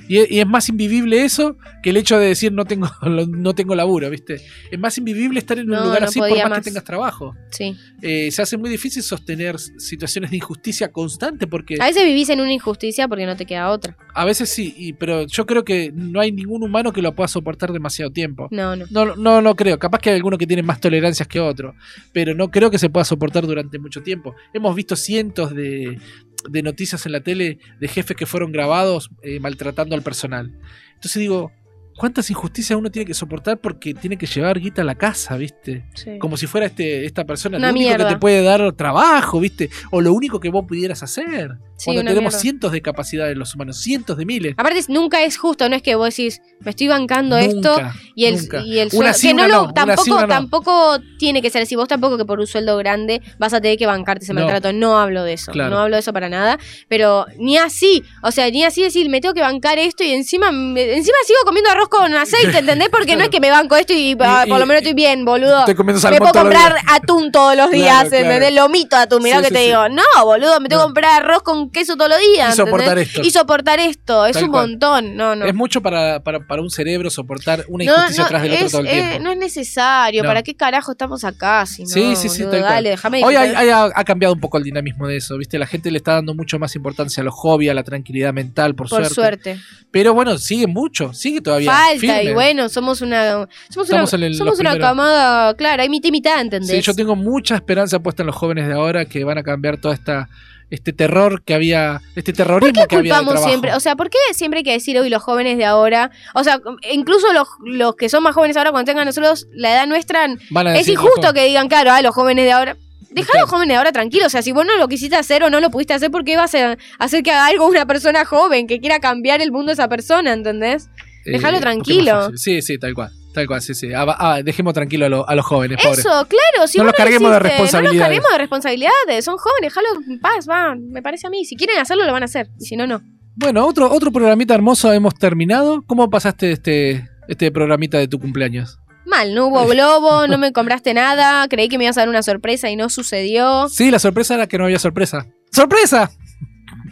Y, 0.09 0.35
y 0.37 0.41
es 0.41 0.47
más 0.47 0.69
invivible 0.69 1.25
eso 1.25 1.57
que 1.83 1.91
el 1.91 1.97
hecho 1.97 2.19
de 2.19 2.27
decir 2.29 2.53
no 2.53 2.65
tengo, 2.65 2.89
no 3.29 3.55
tengo 3.55 3.75
laburo, 3.75 4.09
¿viste? 4.11 4.41
Es 4.71 4.79
más 4.79 4.97
invivible 4.99 5.39
estar 5.39 5.59
en 5.59 5.67
un 5.71 5.77
No, 5.77 5.85
lugar 5.85 6.03
no 6.03 6.09
así 6.09 6.19
por 6.19 6.31
más, 6.31 6.49
más. 6.51 6.59
que 6.59 6.65
tengas 6.65 6.85
trabajo. 6.85 7.35
Sí. 7.51 7.77
Eh, 8.03 8.31
se 8.31 8.43
hace 8.43 8.57
muy 8.57 8.71
difícil 8.71 9.03
sostener 9.03 9.59
situaciones 9.59 10.31
de 10.31 10.37
injusticia 10.37 10.91
constante 10.93 11.47
porque 11.47 11.77
A 11.81 11.87
veces 11.87 12.05
vivís 12.05 12.29
en 12.31 12.41
una 12.41 12.53
injusticia 12.53 13.09
porque 13.09 13.27
no 13.27 13.37
te 13.37 13.47
queda 13.47 13.71
otra. 13.71 13.97
A 14.15 14.25
veces 14.25 14.49
sí, 14.49 14.75
y, 14.77 14.93
pero 14.95 15.27
yo 15.27 15.47
creo 15.47 15.65
que 15.65 15.93
no 15.95 16.21
hay 16.21 16.33
ningún 16.33 16.63
humano 16.63 16.93
que 16.93 17.03
lo 17.03 17.15
pueda 17.15 17.29
soportar 17.29 17.73
demasiado 17.73 18.11
tiempo. 18.11 18.49
No, 18.51 18.77
no. 18.77 18.87
No, 18.91 19.17
no, 19.17 19.43
no 19.43 19.57
creo. 19.57 19.79
Capaz 19.79 19.99
que 20.01 20.11
hay 20.11 20.17
alguno 20.17 20.39
que 20.39 20.47
tiene 20.47 20.63
más 20.63 20.81
tolerancias 20.81 21.29
que 21.29 21.41
otro, 21.41 21.75
pero 22.13 22.35
no 22.35 22.51
creo 22.51 22.71
que 22.71 22.79
se 22.79 22.91
pueda 22.91 23.05
soportar 23.05 23.47
durante 23.47 23.79
mucho 23.79 24.03
tiempo. 24.03 24.35
Hemos 24.53 24.75
visto 24.75 24.97
cientos 24.97 25.55
de, 25.55 25.99
de 26.49 26.63
noticias 26.63 27.05
en 27.07 27.13
la 27.13 27.21
tele 27.21 27.59
de 27.81 27.89
jefes 27.89 28.17
que 28.17 28.27
fueron 28.27 28.53
grabados 28.53 29.11
eh, 29.23 29.41
maltratando 29.41 29.95
al 29.95 30.03
personal. 30.03 30.59
Entonces 30.95 31.21
digo, 31.21 31.53
cuántas 31.97 32.31
injusticias 32.31 32.79
uno 32.79 32.91
tiene 32.91 33.07
que 33.07 33.15
soportar 33.15 33.61
porque 33.61 33.93
tiene 33.93 34.17
que 34.17 34.27
llevar 34.27 34.59
guita 34.61 34.83
a 34.83 34.85
la 34.85 34.95
casa, 34.95 35.37
¿viste? 35.37 35.85
Sí. 35.95 36.19
Como 36.19 36.37
si 36.37 36.47
fuera 36.47 36.67
este, 36.67 37.05
esta 37.05 37.25
persona 37.25 37.59
Una 37.59 37.69
lo 37.69 37.73
único 37.75 37.89
mierda. 37.89 38.09
que 38.09 38.15
te 38.15 38.21
puede 38.21 38.43
dar 38.43 38.73
trabajo, 38.73 39.41
¿viste? 39.41 39.69
O 39.91 40.01
lo 40.01 40.13
único 40.13 40.41
que 40.41 40.49
vos 40.49 40.65
pudieras 40.67 41.03
hacer. 41.03 41.59
Sí, 41.79 41.85
Cuando 41.87 42.03
tenemos 42.03 42.33
mierda. 42.33 42.39
cientos 42.41 42.73
de 42.73 42.83
capacidades 42.83 43.37
los 43.37 43.55
humanos, 43.55 43.79
cientos 43.81 44.17
de 44.19 44.27
miles. 44.27 44.55
Aparte, 44.57 44.81
nunca 44.89 45.23
es 45.23 45.39
justo, 45.39 45.69
no 45.69 45.77
es 45.77 45.83
que 45.83 45.95
vos 45.95 46.09
decís, 46.15 46.43
me 46.59 46.71
estoy 46.71 46.89
bancando 46.89 47.37
esto 47.37 47.77
y 48.17 48.25
el, 48.27 48.37
nunca. 48.37 48.61
y 48.63 48.79
el 48.81 48.91
sueldo. 48.91 49.15
sí, 49.15 49.29
que 49.29 49.35
no 49.35 49.45
una 49.45 49.49
lo, 49.49 49.55
no, 49.55 49.63
una 49.65 49.73
tampoco, 49.75 50.03
sí, 50.05 50.11
una 50.11 50.23
no. 50.23 50.27
tampoco 50.29 50.99
tiene 51.21 51.41
que 51.41 51.51
ser 51.51 51.63
así. 51.63 51.77
Vos 51.77 51.87
tampoco 51.87 52.19
que 52.19 52.25
por 52.25 52.41
un 52.41 52.49
sueldo 52.49 52.77
grande 52.79 53.23
vas 53.39 53.55
a 53.55 53.61
tener 53.61 53.79
que 53.79 53.87
bancarte 53.87 54.25
ese 54.25 54.35
maltrato. 54.35 54.73
No 54.73 54.99
hablo 54.99 55.23
de 55.23 55.35
eso. 55.35 55.53
Claro. 55.53 55.71
No 55.71 55.79
hablo 55.79 55.95
de 55.95 56.01
eso 56.01 56.13
para 56.13 56.29
nada. 56.29 56.59
Pero 56.89 57.27
ni 57.39 57.59
así. 57.59 58.03
O 58.25 58.33
sea, 58.33 58.51
ni 58.51 58.65
así 58.65 58.83
decir, 58.83 59.09
me 59.09 59.21
tengo 59.21 59.35
que 59.35 59.41
bancar 59.43 59.79
esto 59.79 60.03
y 60.03 60.11
encima, 60.11 60.51
me- 60.51 60.97
encima 60.97 61.17
sigo 61.27 61.39
comiendo 61.45 61.71
arroz 61.71 61.89
con 61.89 62.13
aceite, 62.13 62.59
¿entendés? 62.59 62.89
Porque 62.89 63.15
no 63.15 63.23
es 63.23 63.31
que 63.31 63.39
me 63.39 63.51
banco 63.51 63.77
esto 63.77 63.93
y, 63.93 64.17
ah, 64.21 64.43
Y- 64.47 64.51
por 64.51 64.59
lo 64.59 64.67
menos 64.67 64.83
estoy 64.83 64.95
bien, 64.95 65.25
boludo. 65.25 65.61
Estoy 65.61 65.77
comiendo 65.77 66.11
Me 66.11 66.19
puedo 66.19 66.33
comprar 66.33 66.75
atún 66.89 67.31
todos 67.31 67.57
los 67.57 67.71
días, 67.71 68.09
Claro. 68.09 68.17
¿entendés? 68.25 68.53
Lomito 68.53 68.97
atún, 68.97 69.23
mirá 69.23 69.37
lo 69.39 69.45
que 69.45 69.51
te 69.53 69.61
digo. 69.61 69.89
No, 69.89 70.03
boludo, 70.25 70.59
me 70.61 70.69
tengo 70.69 70.83
que 70.83 70.87
comprar 70.87 71.23
arroz 71.23 71.43
con 71.45 71.68
queso 71.71 71.97
todos 71.97 72.11
los 72.11 72.19
días. 72.21 72.55
Y 72.55 72.57
soportar 72.57 72.89
¿entendés? 72.99 73.09
esto. 73.09 73.23
Y 73.23 73.31
soportar 73.31 73.81
esto. 73.81 74.27
Es 74.27 74.33
Tal 74.35 74.45
un 74.45 74.51
cual. 74.51 74.69
montón. 74.71 75.17
No, 75.17 75.35
no. 75.37 75.45
Es 75.47 75.55
mucho 75.55 75.81
para, 75.83 76.21
para, 76.23 76.47
para 76.47 76.63
un 76.63 76.71
cerebro 76.71 77.11
soportar 77.11 77.65
una 77.69 77.85
No, 77.85 77.93
injusticia 77.93 78.23
no, 78.25 78.29
tras 78.29 78.43
del 78.43 78.53
otro 78.53 78.67
es, 78.67 78.73
todo 78.73 78.81
el 78.83 78.87
eh, 78.89 78.91
tiempo. 78.91 79.19
no 79.25 79.31
es 79.33 79.39
necesario. 79.39 80.25
¿Para 80.25 80.43
qué 80.43 80.55
carajo 80.55 80.93
estamos 80.93 81.25
acá? 81.25 81.65
Si 81.67 81.83
no, 81.83 81.89
Sí, 81.89 82.17
sí, 82.17 82.29
sí, 82.29 82.41
tal 82.43 82.51
cual. 82.51 82.63
Dale, 82.63 82.91
déjame 82.91 83.25
Hoy 83.25 83.35
hay- 83.37 83.69
ha, 83.71 83.85
ha 83.95 84.05
cambiado 84.05 84.35
un 84.35 84.41
poco 84.41 84.59
el 84.59 84.65
dinamismo 84.65 85.07
de 85.07 85.17
eso, 85.17 85.37
¿viste? 85.39 85.59
La 85.59 85.67
gente 85.67 85.91
le 85.91 85.99
está 85.99 86.13
dando 86.15 86.35
mucho 86.35 86.59
más 86.59 86.75
importancia 86.77 87.21
a 87.21 87.25
los 87.25 87.35
hobbies, 87.35 87.71
a 87.71 87.75
la 87.75 87.83
tranquilidad 87.85 88.33
mental, 88.33 88.75
por, 88.75 88.89
Por 88.89 89.07
suerte. 89.07 89.15
suerte. 89.55 89.61
Pero 89.91 90.15
bueno, 90.15 90.37
sigue 90.39 90.67
mucho, 90.67 91.13
sigue 91.13 91.41
todavía. 91.41 91.73
Falta, 91.73 91.99
firme. 92.01 92.25
y 92.25 92.33
bueno, 92.35 92.69
somos 92.69 93.01
una. 93.01 93.47
Somos 93.71 93.89
una, 93.89 94.03
Estamos 94.05 94.13
en 94.15 94.23
el- 94.23 94.35
somos 94.35 94.59
una 94.61 94.79
camada, 94.79 95.55
claro, 95.55 95.83
hay 95.83 95.89
mitad 95.89 96.09
y 96.09 96.13
mitad, 96.13 96.41
¿entendés? 96.41 96.71
Sí, 96.71 96.81
yo 96.83 96.95
tengo 96.95 97.17
mucha 97.17 97.55
esperanza 97.55 97.99
puesta 97.99 98.23
en 98.23 98.27
los 98.27 98.37
jóvenes 98.37 98.67
de 98.69 98.75
ahora 98.75 99.05
que 99.07 99.25
van 99.25 99.39
a 99.39 99.43
cambiar 99.43 99.79
toda 99.81 99.95
esta 99.95 100.29
este 100.71 100.93
terror 100.93 101.43
que 101.43 101.55
había, 101.55 102.01
este 102.15 102.33
¿Por 102.33 102.37
terrorismo 102.37 102.83
qué 102.83 102.89
que 102.89 102.97
había 102.97 103.21
de 103.23 103.39
siempre? 103.39 103.75
O 103.75 103.81
sea, 103.81 103.97
¿por 103.97 104.11
qué 104.11 104.19
siempre 104.33 104.59
hay 104.59 104.65
que 104.65 104.73
decir 104.73 104.99
hoy 104.99 105.09
los 105.09 105.23
jóvenes 105.23 105.57
de 105.57 105.65
ahora? 105.65 106.11
O 106.35 106.45
sea, 106.45 106.61
incluso 106.93 107.33
los, 107.33 107.49
los 107.65 107.97
que 107.97 108.09
son 108.09 108.23
más 108.23 108.35
jóvenes 108.35 108.57
ahora, 108.57 108.71
cuando 108.71 108.91
tengan 108.91 109.07
nosotros 109.07 109.47
la 109.53 109.73
edad 109.73 109.87
nuestra, 109.87 110.27
es 110.75 110.89
injusto 110.89 111.33
que 111.33 111.45
digan, 111.45 111.69
claro, 111.69 111.93
a 111.93 112.03
los 112.03 112.15
jóvenes 112.15 112.45
de 112.45 112.53
ahora. 112.53 112.77
Deja 113.11 113.33
a 113.35 113.41
los 113.41 113.49
jóvenes 113.49 113.73
de 113.73 113.77
ahora 113.77 113.91
tranquilos. 113.91 114.27
O 114.27 114.31
sea, 114.31 114.43
si 114.43 114.53
vos 114.53 114.67
no 114.67 114.77
lo 114.77 114.87
quisiste 114.87 115.17
hacer 115.17 115.43
o 115.43 115.49
no 115.49 115.61
lo 115.61 115.71
pudiste 115.71 115.95
hacer, 115.95 116.11
¿por 116.11 116.25
qué 116.25 116.37
vas 116.37 116.55
a 116.55 116.77
hacer 116.99 117.23
que 117.23 117.31
haga 117.31 117.47
algo 117.47 117.67
una 117.67 117.87
persona 117.87 118.27
joven 118.27 118.67
que 118.67 118.81
quiera 118.81 119.01
cambiar 119.01 119.41
el 119.41 119.51
mundo 119.51 119.69
de 119.69 119.73
esa 119.75 119.89
persona, 119.89 120.33
¿entendés? 120.35 120.91
Déjalo 121.25 121.57
Eh, 121.57 121.61
tranquilo. 121.61 122.31
Sí, 122.37 122.61
sí, 122.61 122.79
tal 122.79 122.95
cual. 122.95 123.11
Tal 123.35 123.47
cual, 123.47 123.61
sí, 123.63 123.75
sí. 123.75 123.93
Ah, 123.93 124.05
va- 124.05 124.17
ah, 124.19 124.43
dejemos 124.43 124.73
tranquilo 124.75 125.07
a, 125.07 125.09
lo- 125.09 125.29
a 125.29 125.35
los 125.35 125.45
jóvenes, 125.47 125.79
pobres. 125.83 125.99
Eso, 126.01 126.09
claro. 126.27 126.67
Si 126.67 126.79
No 126.79 126.85
vos 126.85 126.93
los 126.93 126.97
carguemos 126.97 127.31
de 127.31 127.37
hiciste, 127.37 127.49
No 127.49 127.49
responsabilidades. 127.51 127.95
los 127.99 128.03
carguemos 128.07 128.31
de 128.33 128.39
responsabilidades. 128.39 129.25
Son 129.25 129.37
jóvenes, 129.37 129.75
déjalo 129.75 129.89
en 130.09 130.21
paz, 130.21 130.47
va. 130.49 130.75
Me 130.77 131.03
parece 131.03 131.27
a 131.27 131.31
mí. 131.31 131.45
Si 131.45 131.57
quieren 131.57 131.79
hacerlo, 131.79 132.05
lo 132.07 132.13
van 132.13 132.23
a 132.23 132.27
hacer. 132.27 132.49
Y 132.59 132.65
si 132.67 132.77
no, 132.77 132.87
no. 132.87 133.01
Bueno, 133.37 133.65
otro, 133.67 133.91
otro 133.93 134.11
programita 134.11 134.55
hermoso 134.55 134.93
hemos 134.93 135.15
terminado. 135.15 135.83
¿Cómo 135.87 136.11
pasaste 136.11 136.51
este, 136.53 137.09
este 137.29 137.53
programita 137.53 137.99
de 137.99 138.09
tu 138.09 138.19
cumpleaños? 138.19 138.79
Mal, 139.07 139.35
no 139.35 139.47
hubo 139.47 139.65
globo, 139.67 140.27
no 140.27 140.37
me 140.39 140.53
compraste 140.53 140.93
nada. 140.93 141.47
Creí 141.49 141.69
que 141.69 141.79
me 141.79 141.85
ibas 141.85 141.97
a 141.97 142.01
dar 142.03 142.09
una 142.09 142.23
sorpresa 142.23 142.69
y 142.69 142.77
no 142.77 142.89
sucedió. 142.91 143.69
Sí, 143.69 143.91
la 143.91 143.99
sorpresa 144.01 144.35
era 144.35 144.47
que 144.49 144.59
no 144.59 144.65
había 144.65 144.79
sorpresa. 144.79 145.27
¡Sorpresa! 145.53 146.11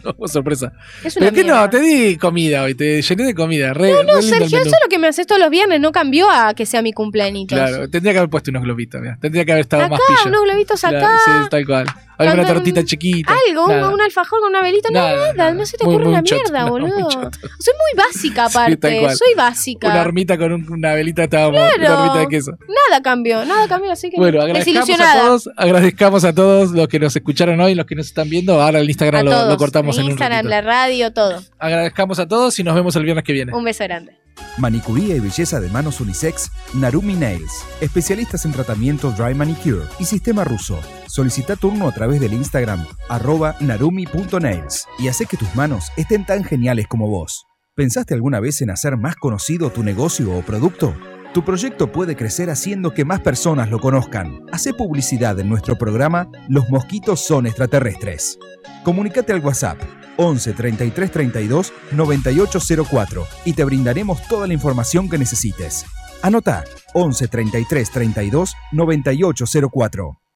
No 0.17 0.27
sorpresa. 0.27 0.71
Es 1.03 1.15
una 1.17 1.27
¿Pero 1.31 1.35
qué 1.35 1.43
no? 1.43 1.69
Te 1.69 1.79
di 1.79 2.17
comida 2.17 2.63
hoy, 2.63 2.75
te 2.75 3.01
llené 3.01 3.23
de 3.23 3.33
comida. 3.35 3.73
Re, 3.73 3.89
No, 3.91 3.97
re 3.97 4.03
lindo 4.03 4.17
el 4.19 4.23
Sergio, 4.23 4.57
eso 4.59 4.67
es 4.67 4.79
lo 4.83 4.89
que 4.89 4.99
me 4.99 5.07
haces 5.07 5.27
todos 5.27 5.39
los 5.41 5.49
viernes. 5.49 5.79
No 5.79 5.91
cambió 5.91 6.29
a 6.29 6.53
que 6.53 6.65
sea 6.65 6.81
mi 6.81 6.93
cumpleaños. 6.93 7.45
Claro, 7.47 7.89
tendría 7.89 8.13
que 8.13 8.19
haber 8.19 8.29
puesto 8.29 8.51
unos 8.51 8.63
globitos, 8.63 9.01
mira. 9.01 9.17
Tendría 9.21 9.45
que 9.45 9.51
haber 9.51 9.61
estado 9.61 9.83
Acá, 9.83 9.91
más 9.91 10.01
pillo. 10.07 10.29
unos 10.29 10.43
globitos 10.43 10.83
acá. 10.83 10.99
Claro, 10.99 11.43
sí, 11.43 11.49
tal 11.49 11.65
cual. 11.65 11.85
Alguna 12.17 12.45
tortita 12.45 12.83
chiquita. 12.83 13.33
Algo, 13.47 13.65
un, 13.65 13.69
Nada. 13.71 13.89
un 13.89 14.01
alfajor 14.01 14.39
con 14.39 14.49
una 14.49 14.61
velita. 14.61 14.89
Nada, 14.91 15.11
nada, 15.15 15.33
nada. 15.33 15.53
no 15.53 15.65
se 15.65 15.77
te 15.77 15.85
Muy- 15.85 15.93
ocurre 15.95 16.05
muy 16.05 16.13
una 16.15 16.23
choto, 16.23 16.41
mierda, 16.43 16.61
no, 16.65 16.69
boludo. 16.71 17.09
Soy 17.09 17.73
muy 17.73 18.03
básica 18.05 18.45
aparte. 18.49 18.99
Soy 19.15 19.33
básica. 19.35 19.87
Una 19.89 20.01
hormita 20.01 20.37
con 20.37 20.51
un- 20.53 20.71
una 20.71 20.93
velita 20.93 21.23
estábamos. 21.25 21.59
Una 21.77 21.99
hormita 21.99 22.19
de 22.19 22.27
queso. 22.27 22.51
Nada 22.67 23.01
cambió, 23.03 23.45
nada 23.45 23.67
cambió, 23.67 23.91
así 23.91 24.09
que 24.09 24.17
Bueno, 24.17 24.41
agradezcamos 24.41 24.99
a 24.99 25.13
todos, 25.21 25.49
agradezcamos 25.55 26.23
a 26.25 26.33
todos 26.33 26.71
los 26.71 26.87
que 26.87 26.99
nos 26.99 27.15
escucharon 27.15 27.59
hoy, 27.61 27.75
los 27.75 27.85
que 27.85 27.95
nos 27.95 28.07
están 28.07 28.29
viendo. 28.29 28.61
Ahora 28.61 28.79
el 28.79 28.89
Instagram 28.89 29.25
lo, 29.25 29.57
cortamos 29.57 29.97
en 29.97 30.05
un 30.05 30.09
Instagram, 30.11 30.37
ratito. 30.45 30.49
la 30.49 30.61
radio, 30.61 31.13
todo. 31.13 31.43
Agradezcamos 31.59 32.19
a 32.19 32.27
todos 32.27 32.57
y 32.59 32.63
nos 32.63 32.75
vemos 32.75 32.95
el 32.95 33.03
viernes 33.03 33.23
que 33.23 33.33
viene. 33.33 33.53
Un 33.53 33.63
beso 33.63 33.83
grande. 33.83 34.17
Manicuría 34.57 35.15
y 35.15 35.19
belleza 35.19 35.59
de 35.59 35.69
manos 35.69 36.01
unisex, 36.01 36.51
Narumi 36.73 37.15
Nails. 37.15 37.63
Especialistas 37.81 38.45
en 38.45 38.51
tratamiento 38.51 39.11
dry 39.11 39.33
manicure 39.33 39.85
y 39.99 40.05
sistema 40.05 40.43
ruso. 40.43 40.79
Solicita 41.07 41.55
turno 41.55 41.87
a 41.87 41.93
través 41.93 42.19
del 42.19 42.33
Instagram 42.33 42.85
arroba 43.09 43.55
narumi.nails 43.59 44.87
y 44.99 45.07
hace 45.07 45.25
que 45.25 45.37
tus 45.37 45.53
manos 45.55 45.91
estén 45.97 46.25
tan 46.25 46.43
geniales 46.43 46.87
como 46.87 47.07
vos. 47.07 47.45
¿Pensaste 47.75 48.13
alguna 48.13 48.39
vez 48.39 48.61
en 48.61 48.71
hacer 48.71 48.97
más 48.97 49.15
conocido 49.15 49.69
tu 49.69 49.83
negocio 49.83 50.35
o 50.35 50.41
producto? 50.41 50.95
Tu 51.33 51.43
proyecto 51.43 51.91
puede 51.91 52.15
crecer 52.15 52.49
haciendo 52.49 52.93
que 52.93 53.05
más 53.05 53.21
personas 53.21 53.69
lo 53.69 53.79
conozcan. 53.79 54.41
Hace 54.51 54.73
publicidad 54.73 55.39
en 55.39 55.49
nuestro 55.49 55.77
programa 55.77 56.29
Los 56.47 56.69
mosquitos 56.69 57.19
son 57.19 57.45
extraterrestres. 57.45 58.39
Comunicate 58.83 59.33
al 59.33 59.41
WhatsApp 59.41 59.77
11 60.17 60.53
33 60.53 61.11
32 61.11 61.73
9804 61.91 63.27
y 63.45 63.53
te 63.53 63.63
brindaremos 63.63 64.21
toda 64.27 64.47
la 64.47 64.53
información 64.53 65.09
que 65.09 65.17
necesites. 65.17 65.85
Anota 66.23 66.63
11 66.93 67.27
33 67.27 67.91
32 67.91 68.55
9804. 68.71 70.19